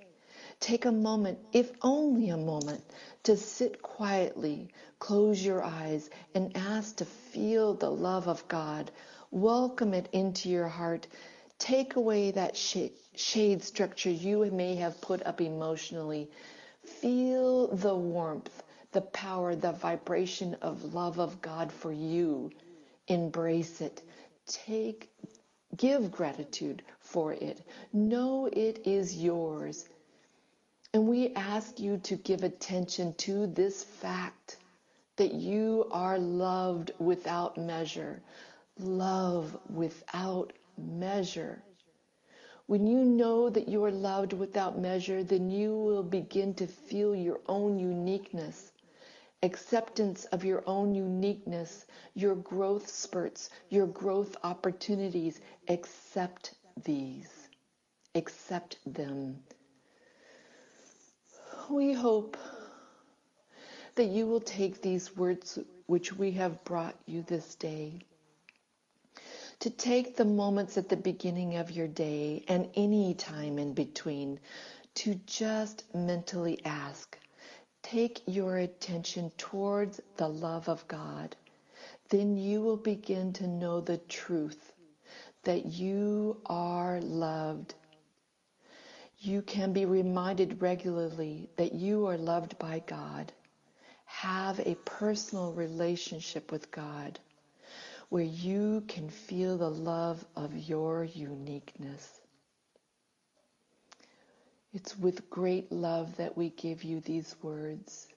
[0.59, 2.83] Take a moment, if only a moment,
[3.23, 8.91] to sit quietly, close your eyes, and ask to feel the love of God.
[9.31, 11.07] Welcome it into your heart.
[11.59, 16.29] Take away that shade structure you may have put up emotionally
[16.85, 22.51] Feel the warmth, the power, the vibration of love of God for you.
[23.07, 24.03] Embrace it.
[24.47, 25.11] Take,
[25.77, 27.61] give gratitude for it.
[27.93, 29.89] Know it is yours.
[30.95, 34.55] And we ask you to give attention to this fact
[35.17, 38.21] that you are loved without measure.
[38.79, 41.61] Love without measure.
[42.67, 47.13] When you know that you are loved without measure, then you will begin to feel
[47.13, 48.71] your own uniqueness,
[49.43, 55.41] acceptance of your own uniqueness, your growth spurts, your growth opportunities.
[55.67, 56.53] Accept
[56.85, 57.49] these.
[58.15, 59.43] Accept them.
[61.70, 62.38] We hope
[63.95, 65.57] that you will take these words
[65.88, 68.01] which we have brought you this day
[69.59, 74.39] to take the moments at the beginning of your day and any time in between
[74.95, 77.18] to just mentally ask.
[77.82, 81.36] Take your attention towards the love of God.
[82.09, 84.74] Then you will begin to know the truth
[85.43, 87.74] that you are loved.
[89.26, 93.34] You can be reminded regularly that you are loved by God.
[94.05, 97.19] Have a personal relationship with God
[98.09, 102.07] where you can feel the love of your uniqueness.
[104.76, 108.07] It's with great love that we give you these words.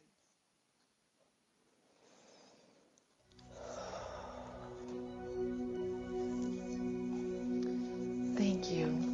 [8.36, 9.07] Thank you.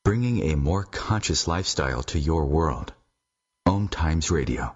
[0.04, 2.92] Bringing a more conscious lifestyle to your world.
[3.66, 4.76] Om Times Radio.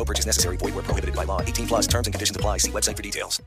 [0.00, 0.56] No purchase necessary.
[0.56, 1.42] Void where prohibited by law.
[1.42, 2.56] 18 plus terms and conditions apply.
[2.56, 3.42] See website for details.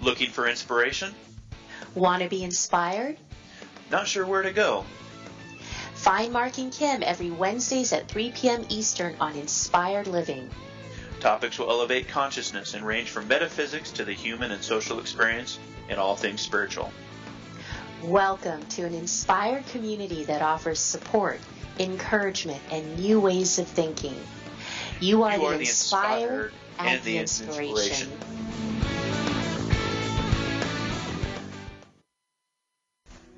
[0.00, 1.14] Looking for inspiration?
[1.94, 3.18] Want to be inspired?
[3.90, 4.86] Not sure where to go?
[5.92, 8.64] Find Mark and Kim every Wednesdays at 3 p.m.
[8.70, 10.48] Eastern on Inspired Living.
[11.20, 15.58] Topics will elevate consciousness and range from metaphysics to the human and social experience
[15.90, 16.90] and all things spiritual.
[18.08, 21.40] Welcome to an inspired community that offers support,
[21.78, 24.14] encouragement, and new ways of thinking.
[25.00, 28.12] You are, You the, are the inspired inspired and, and the the inspiration.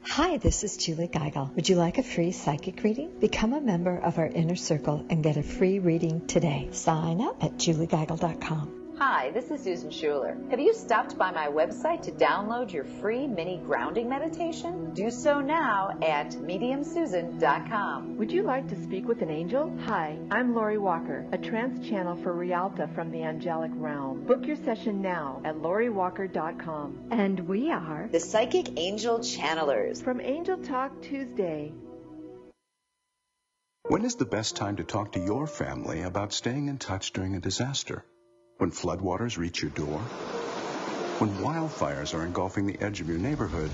[0.03, 1.55] Hi, this is Julie Geigel.
[1.55, 3.21] Would you like a free psychic reading?
[3.21, 6.71] Become a member of our inner circle and get a free reading today.
[6.73, 8.76] Sign up at juliegeigel.com.
[8.99, 10.39] Hi, this is Susan Schuler.
[10.49, 14.95] Have you stopped by my website to download your free mini grounding meditation?
[14.95, 18.17] Do so now at mediumsusan.com.
[18.17, 19.71] Would you like to speak with an angel?
[19.85, 24.25] Hi, I'm Lorri Walker, a trance channel for Rialta from the angelic realm.
[24.25, 27.09] Book your session now at lorriwalker.com.
[27.11, 31.75] And we are the Psychic Angel Channelers from Angel Talk Tuesday.
[33.83, 37.37] When is the best time to talk to your family about staying in touch during
[37.37, 38.03] a disaster?
[38.59, 39.99] When floodwaters reach your door?
[41.19, 43.71] When wildfires are engulfing the edge of your neighborhood?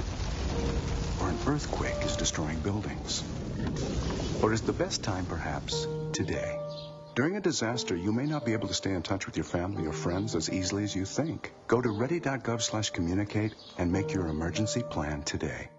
[1.21, 3.23] Or an earthquake is destroying buildings?
[4.43, 6.59] Or is the best time perhaps today?
[7.15, 9.87] During a disaster, you may not be able to stay in touch with your family
[9.87, 11.53] or friends as easily as you think.
[11.69, 15.71] Go to ready.gov slash communicate and make your emergency plan today.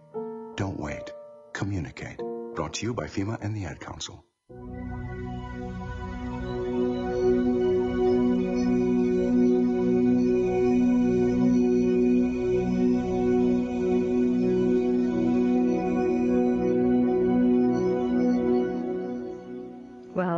[0.56, 1.12] Don't wait.
[1.52, 2.20] Communicate.
[2.56, 4.24] Brought to you by FEMA and the Ad Council.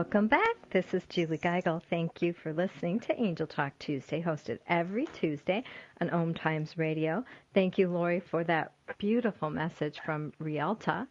[0.06, 0.70] Welcome back.
[0.70, 1.82] This is Julie Geigel.
[1.90, 5.64] Thank you for listening to Angel Talk Tuesday, hosted every Tuesday
[6.00, 7.26] on Om Times Radio.
[7.56, 11.08] Thank you, Lorri, for that beautiful message from Rialta.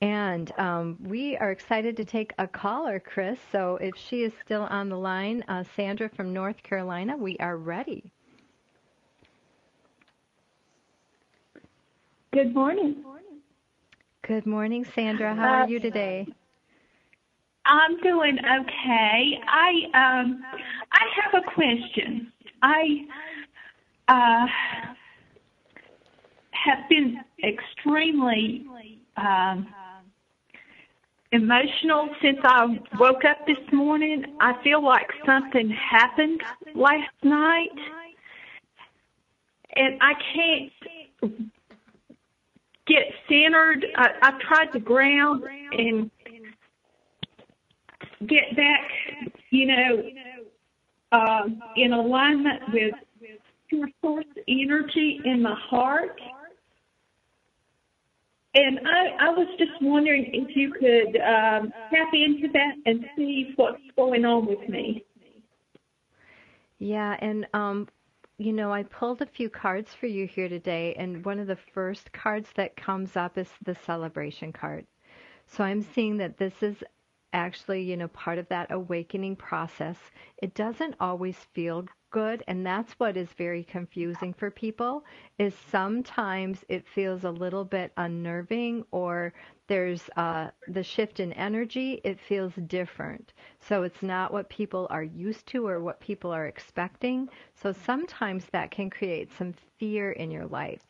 [0.00, 3.36] And um, we are excited to take a caller, Chris.
[3.50, 7.56] So if she is still on the line, uh, Sandra from North Carolina, we are
[7.56, 8.10] ready.
[12.32, 13.02] Good morning.
[14.22, 15.34] Good morning, Sandra.
[15.34, 16.28] How Uh, are you today?
[17.66, 19.38] I'm doing okay.
[19.46, 20.42] I um
[20.92, 22.32] I have a question.
[22.62, 23.06] I
[24.08, 24.46] uh
[26.52, 28.66] have been extremely
[29.16, 29.66] um
[31.32, 34.24] emotional since I woke up this morning.
[34.40, 36.40] I feel like something happened
[36.74, 37.68] last night,
[39.74, 41.50] and I can't
[42.86, 43.84] get centered.
[43.96, 45.42] I, I've tried to ground
[45.72, 46.10] and
[48.26, 48.90] get back,
[49.50, 50.02] you know,
[51.12, 51.42] uh,
[51.76, 52.94] in alignment with
[53.70, 56.20] your source energy in my heart.
[58.54, 63.52] And I, I was just wondering if you could um, tap into that and see
[63.56, 65.04] what's going on with me.
[66.78, 67.88] Yeah, and um,
[68.38, 71.58] you know, I pulled a few cards for you here today, and one of the
[71.74, 74.86] first cards that comes up is the celebration card.
[75.46, 76.76] So I'm seeing that this is
[77.36, 79.98] actually, you know, part of that awakening process.
[80.38, 85.04] It doesn't always feel good and that's what is very confusing for people
[85.38, 89.34] is sometimes it feels a little bit unnerving or
[89.66, 92.00] there's uh, the shift in energy.
[92.04, 93.32] It feels different.
[93.60, 97.28] So it's not what people are used to or what people are expecting.
[97.54, 100.82] So sometimes that can create some fear in your life.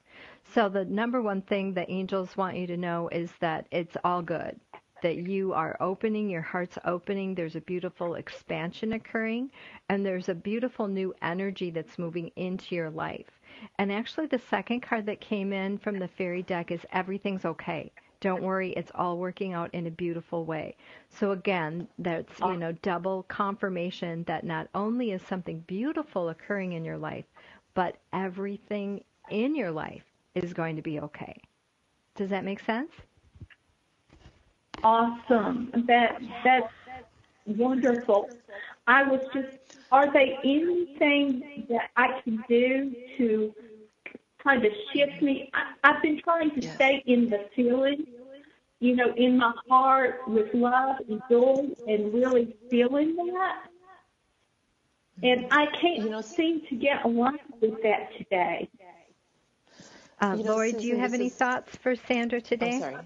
[0.44, 4.22] So the number one thing that angels want you to know is that it's all
[4.22, 4.61] good
[5.07, 7.33] that you are opening, your heart's opening.
[7.33, 9.53] There's a beautiful expansion occurring,
[9.89, 13.31] and there's a beautiful new energy that's moving into your life.
[13.79, 17.93] And actually, the second card that came in from the fairy deck is everything's okay.
[18.19, 20.75] Don't worry, it's all working out in a beautiful way.
[21.09, 26.85] So again, that's you know double confirmation that not only is something beautiful occurring in
[26.85, 27.27] your life,
[27.75, 30.03] but everything in your life
[30.35, 31.41] is going to be okay.
[32.17, 32.91] Does that make sense?
[34.87, 35.72] Awesome.
[35.89, 36.72] That that's
[37.45, 38.30] wonderful.
[38.87, 39.49] I was just
[39.91, 43.53] are there anything that I can do to
[44.45, 45.51] kind of shift me?
[45.55, 48.07] I, I've been trying to stay in the feeling,
[48.78, 53.64] you know, in my heart with love and joy and really feeling that.
[55.24, 58.68] And I can't you know, seem to get along with that today.
[60.20, 62.74] Uh, you know, Lorri, do you have any thoughts for Sandra today?
[62.74, 62.97] I'm sorry.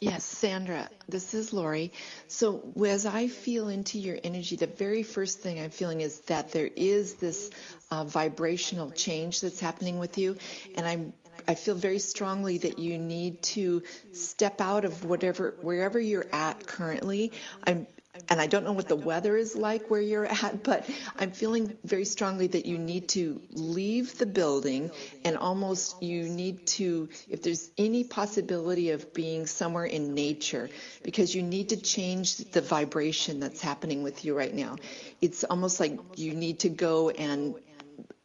[0.00, 1.90] Yes, Sandra, this is Lorri.
[2.28, 6.52] So as I feel into your energy, the very first thing I'm feeling is that
[6.52, 7.50] there is this
[7.90, 10.36] uh, vibrational change that's happening with you,
[10.76, 11.12] and I'm
[11.48, 16.66] I feel very strongly that you need to step out of whatever wherever you're at
[16.66, 17.32] currently.
[17.64, 17.86] I'm
[18.28, 21.76] and I don't know what the weather is like where you're at, but I'm feeling
[21.84, 24.90] very strongly that you need to leave the building
[25.24, 30.70] and almost you need to, if there's any possibility of being somewhere in nature,
[31.02, 34.76] because you need to change the vibration that's happening with you right now.
[35.20, 37.54] It's almost like you need to go and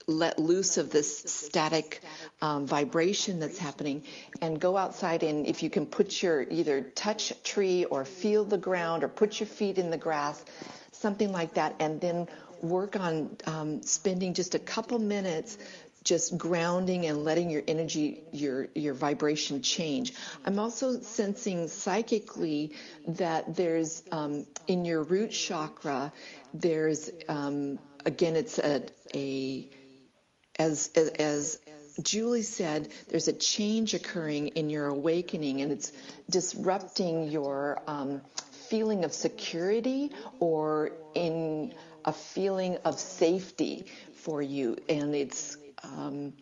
[0.07, 2.01] let loose of this static
[2.41, 4.03] um, vibration that's happening
[4.41, 8.57] and go outside and if you can put your either touch tree or feel the
[8.57, 10.43] ground or put your feet in the grass
[10.91, 12.27] something like that and then
[12.61, 15.57] work on um, spending just a couple minutes
[16.03, 20.13] just grounding and letting your energy, your your vibration change.
[20.43, 22.73] I'm also sensing psychically
[23.07, 26.11] that there's um, in your root chakra,
[26.55, 28.83] there's um, again, it's a,
[29.13, 29.67] a
[30.61, 30.89] as,
[31.19, 31.59] as,
[32.01, 35.91] Julie said, there's a change occurring in your awakening and it's
[36.29, 38.21] disrupting your um,
[38.69, 41.73] feeling of security or in
[42.05, 43.85] a feeling of safety
[44.15, 44.77] for you.
[44.87, 46.33] And it's, um,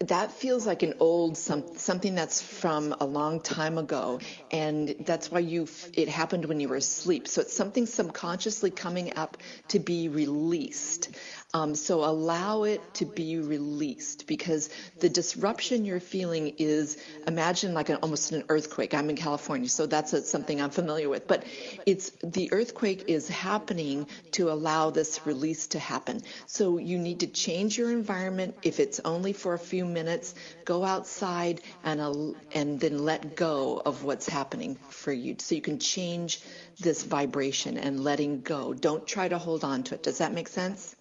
[0.00, 4.20] that feels like an old some, something that's from a long time ago
[4.52, 9.16] and that's why you it happened when you were asleep so it's something subconsciously coming
[9.16, 9.36] up
[9.66, 11.10] to be released
[11.54, 14.68] um, so allow it to be released because
[15.00, 18.92] the disruption you're feeling is imagine like an, almost an earthquake.
[18.92, 21.26] I'm in California, so that's a, something I'm familiar with.
[21.26, 21.44] But
[21.86, 26.20] it's the earthquake is happening to allow this release to happen.
[26.44, 28.56] So you need to change your environment.
[28.62, 30.34] If it's only for a few minutes,
[30.64, 32.14] go outside and uh,
[32.52, 36.40] and then let go of what's happening for you, so you can change
[36.80, 38.74] this vibration and letting go.
[38.74, 40.02] Don't try to hold on to it.
[40.02, 40.94] Does that make sense?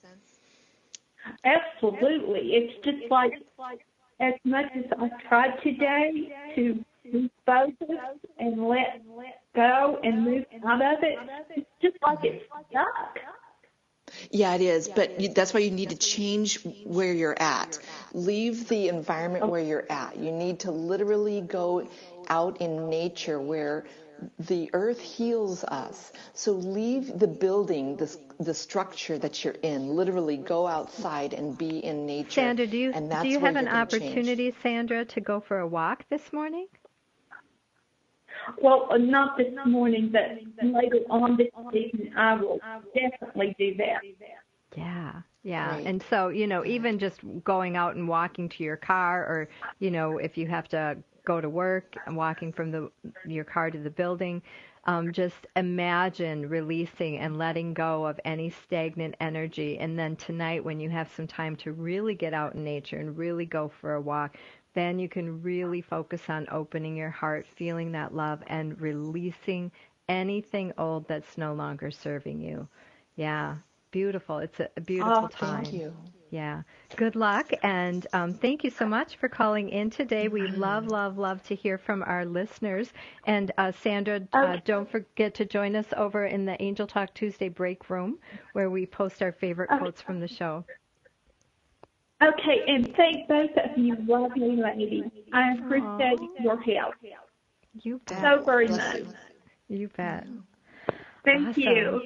[1.44, 2.54] Absolutely.
[2.54, 3.34] It's just like
[4.20, 6.84] as much as I tried today to
[7.46, 7.88] focus
[8.40, 9.02] and let
[9.56, 11.18] go and move out of it,
[11.56, 13.18] it's just like it's stuck.
[14.32, 17.80] Yeah, it is, but that's why you need to change where you're at.
[18.14, 20.18] Leave the environment where you're at.
[20.18, 21.88] You need to literally go
[22.30, 23.86] out in nature where
[24.40, 26.12] the earth heals us.
[26.34, 29.96] So leave the building, the, the structure that you're in.
[29.96, 32.42] Literally go outside and be in nature.
[32.42, 34.64] Sandra, do you, and do you have an opportunity, change.
[34.64, 36.68] Sandra, to go for a walk this morning?
[38.62, 42.60] Well, not this morning, but later on this evening, I will
[42.94, 44.02] definitely do that.
[44.76, 45.76] Yeah, yeah.
[45.76, 45.86] Right.
[45.86, 49.48] And so, you know, even just going out and walking to your car or,
[49.80, 52.92] you know, if you have to go to work and walking from the
[53.26, 54.42] your car to the building,
[54.86, 59.78] um, just imagine releasing and letting go of any stagnant energy.
[59.80, 63.18] And then tonight, when you have some time to really get out in nature and
[63.18, 64.38] really go for a walk,
[64.78, 69.72] then you can really focus on opening your heart, feeling that love, and releasing
[70.10, 72.68] anything old that's no longer serving you.
[73.16, 73.58] Yeah,
[73.92, 74.40] beautiful.
[74.40, 75.64] It's a, beautiful Oh, time.
[75.64, 75.96] thank you.
[76.32, 76.64] Yeah.
[76.96, 77.52] Good luck.
[77.64, 80.30] And um, thank you so much for calling in today.
[80.30, 82.94] We love, love, love to hear from our listeners.
[83.26, 87.50] And uh, Sandra, uh, don't forget to join us over in the Angel Talk Tuesday
[87.50, 88.20] break room
[88.54, 89.88] where we post our favorite Okay.
[89.88, 90.66] quotes from the show.
[92.22, 95.04] Okay, and thank both of you lovely ladies.
[95.34, 96.96] I appreciate your help.
[97.84, 98.22] You bet.
[98.22, 98.96] so very Bless much.
[99.70, 99.78] you.
[99.78, 100.26] You bet.
[101.24, 101.62] Thank Awesome.
[101.62, 102.02] you.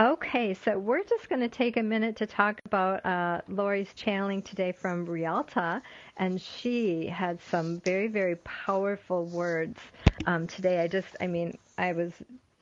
[0.00, 4.42] Okay, so we're just going to take a minute to talk about uh, Lorri's channeling
[4.42, 5.80] today from Rialta,
[6.16, 9.78] and she had some very, very powerful words
[10.26, 10.80] um, today.
[10.80, 12.12] I just, I mean, I was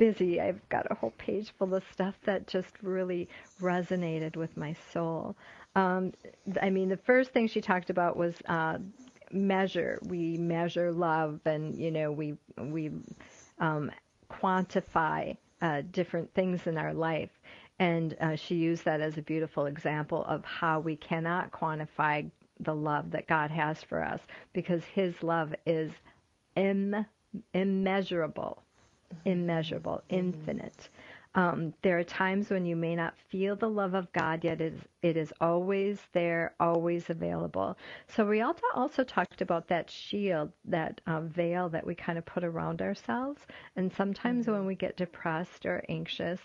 [0.02, 0.40] busy.
[0.40, 3.28] I've got a whole page full of stuff that just really
[3.60, 5.36] resonated with my soul.
[5.76, 6.12] Um,
[6.60, 8.78] I mean, the first thing she talked about was uh,
[9.30, 10.00] measure.
[10.02, 12.90] We measure love, and you know, we we
[13.60, 13.92] um,
[14.28, 17.30] quantify uh, different things in our life.
[17.78, 22.28] And uh, she used that as a beautiful example of how we cannot quantify
[22.58, 24.20] the love that God has for us
[24.52, 25.92] because His love is
[26.56, 27.06] Im-
[27.54, 28.61] immeasurable,
[29.24, 30.88] immeasurable, infinite.
[31.34, 34.74] Um, there are times when you may not feel the love of God, yet it
[34.74, 37.78] is, it is always there, always available.
[38.08, 42.44] So Rialta also talked about that shield, that uh, veil that we kind of put
[42.44, 43.40] around ourselves.
[43.76, 46.40] And sometimes when we get depressed or anxious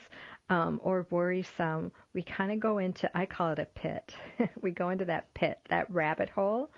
[0.50, 4.16] um, or worrisome, we kind of go into, I call it a pit.
[4.62, 6.70] we go into that pit, that rabbit hole,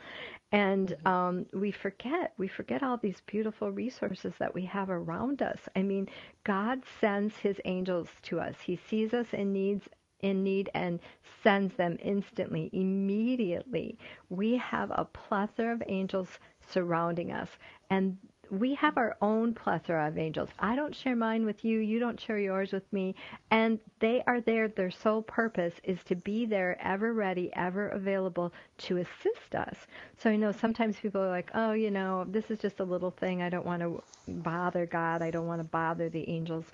[0.52, 5.60] and um, we forget we forget all these beautiful resources that we have around us.
[5.76, 6.10] I mean
[6.44, 8.56] god sends his angels to us.
[8.64, 9.88] He sees us in needs
[10.22, 11.00] in need and
[11.44, 13.98] sends them instantly immediately.
[14.30, 17.50] We have a plethora of angels surrounding us
[17.90, 18.18] and
[18.52, 20.50] we have our own plethora of angels.
[20.60, 23.16] I don't share mine with you, you don't share yours with me,
[23.52, 24.68] and they are there.
[24.68, 29.76] Their sole purpose is to be there, ever ready, ever available to assist us.
[30.18, 33.12] So, I know, sometimes people are like, oh, you know, this is just a little
[33.12, 33.42] thing.
[33.42, 35.22] I don't want to bother God.
[35.22, 36.66] I don't want to bother the angels.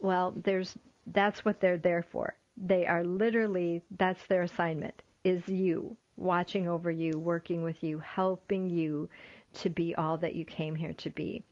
[0.00, 0.76] Well, there's
[1.12, 2.34] that's what they're there for.
[2.56, 8.70] They are literally, that's their assignment, is you, watching over you, working with you, helping
[8.70, 9.08] you
[9.54, 11.44] to be all that you came here to be.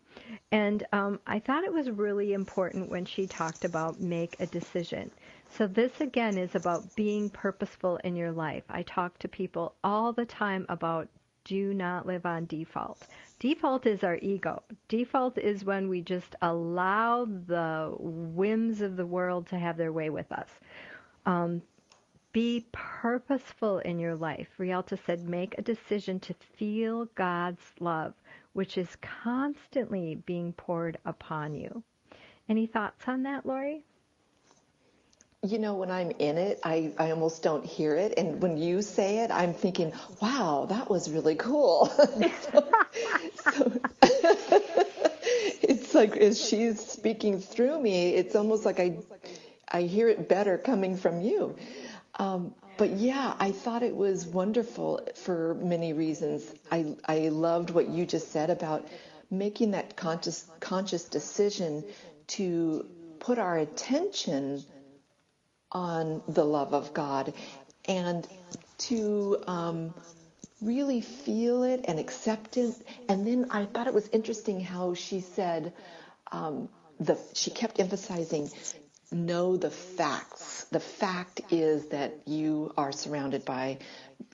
[0.51, 5.11] And um, I thought it was really important when she talked about make a decision.
[5.49, 8.65] So this again is about being purposeful in your life.
[8.69, 11.09] I talk to people all the time about
[11.45, 13.07] do not live on default.
[13.41, 14.63] Default is our ego.
[14.89, 20.11] Default is when we just allow the whims of the world to have their way
[20.11, 20.49] with us.
[21.27, 21.63] Um,
[22.33, 24.49] be purposeful in your life.
[24.59, 28.15] Rialta said, make a decision to feel God's love,
[28.53, 31.83] which is constantly being poured upon you.
[32.49, 33.83] Any thoughts on that, Lorri?
[35.45, 38.15] You know, when I'm in it, I, I almost don't hear it.
[38.17, 41.87] And when you say it, I'm thinking, wow, that was really cool.
[42.53, 42.73] so,
[43.53, 43.73] so
[45.63, 48.99] it's like as she's speaking through me, it's almost like I,
[49.67, 51.57] I hear it better coming from you.
[52.19, 56.45] Um, but yeah, I thought it was wonderful for many reasons.
[56.71, 58.87] I, I loved what you just said about
[59.31, 61.85] making that conscious, conscious decision
[62.29, 62.87] to
[63.19, 64.63] put our attention
[65.71, 67.33] on the love of God
[67.87, 68.27] and
[68.79, 69.95] to um,
[70.61, 72.75] really feel it and accept it.
[73.09, 75.73] And then I thought it was interesting how she said,
[76.31, 76.69] um,
[77.01, 78.51] the, she kept emphasizing,
[79.13, 80.65] know the facts.
[80.71, 83.79] The fact is that you are surrounded by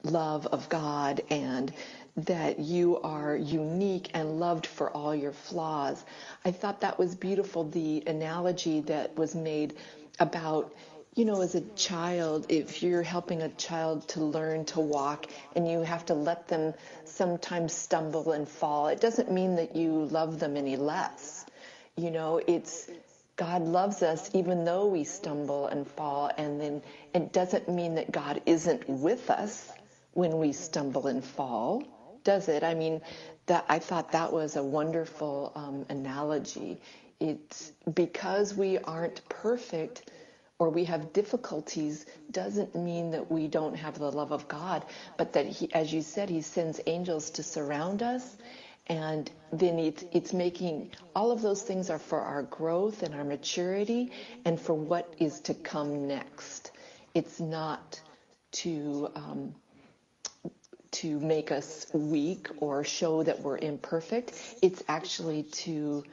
[0.04, 1.72] love of God and
[2.16, 6.04] that you are unique and loved for all your flaws.
[6.44, 9.76] I thought that was beautiful, the analogy that was made
[10.18, 10.74] about
[11.14, 15.26] you know, as a child, if you're helping a child to learn to walk
[15.56, 16.72] and you have to let them
[17.04, 21.44] sometimes stumble and fall, it doesn't mean that you love them any less.
[21.96, 22.88] You know, it's
[23.38, 26.82] God loves us even though we stumble and fall, and then
[27.14, 29.70] it doesn't mean that God isn't with us
[30.12, 31.84] when we stumble and fall,
[32.24, 32.64] does it?
[32.64, 33.00] I mean,
[33.46, 36.80] that I thought that was a wonderful um, analogy.
[37.20, 40.10] It's because we aren't perfect
[40.58, 44.84] or we have difficulties doesn't mean that we don't have the love of God,
[45.16, 48.36] but that he, as you said, he sends angels to surround us.
[48.88, 53.24] And then it's, it's making all of those things are for our growth and our
[53.24, 54.12] maturity
[54.44, 56.70] and for what is to come next.
[57.14, 58.00] It's not
[58.52, 59.54] to, um,
[60.92, 64.32] to make us weak or show that we're imperfect.
[64.62, 66.04] It's actually to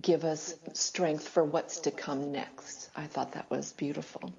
[0.00, 2.88] give us strength for what's to come next.
[2.94, 4.32] I thought that was beautiful.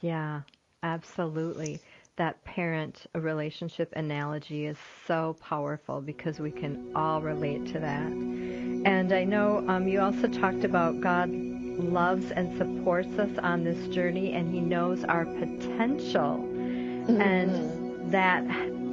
[0.00, 0.42] Yeah,
[0.82, 1.80] absolutely.
[2.16, 8.06] That parent relationship analogy is so powerful because we can all relate to that.
[8.06, 13.88] And I know um, you also talked about God loves and supports us on this
[13.88, 16.38] journey and He knows our potential.
[16.38, 17.20] Mm-hmm.
[17.20, 18.46] And that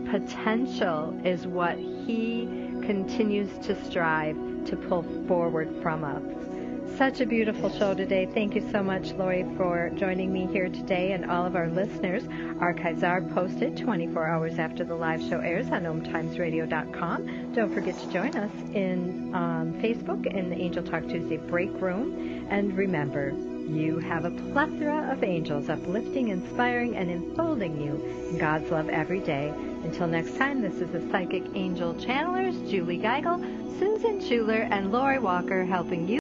[0.09, 2.47] potential is what He
[2.81, 6.23] continues to strive to pull forward from us.
[6.87, 8.27] Such a beautiful show today.
[8.31, 12.23] Thank you so much, Lorri, for joining me here today and all of our listeners.
[12.59, 17.53] Archives are posted 24 hours after the live show airs on OMTimesRadio.com.
[17.53, 22.47] Don't forget to join us in um, Facebook in the Angel Talk Tuesday break room.
[22.49, 23.31] And remember,
[23.67, 27.95] you have a plethora of angels uplifting, inspiring, and enfolding you
[28.29, 29.49] in God's love every day.
[29.83, 33.39] Until next time, this is the Psychic Angel Channelers, Julie Geigel,
[33.79, 36.20] Susan Schuler, and Lorri Walker helping you.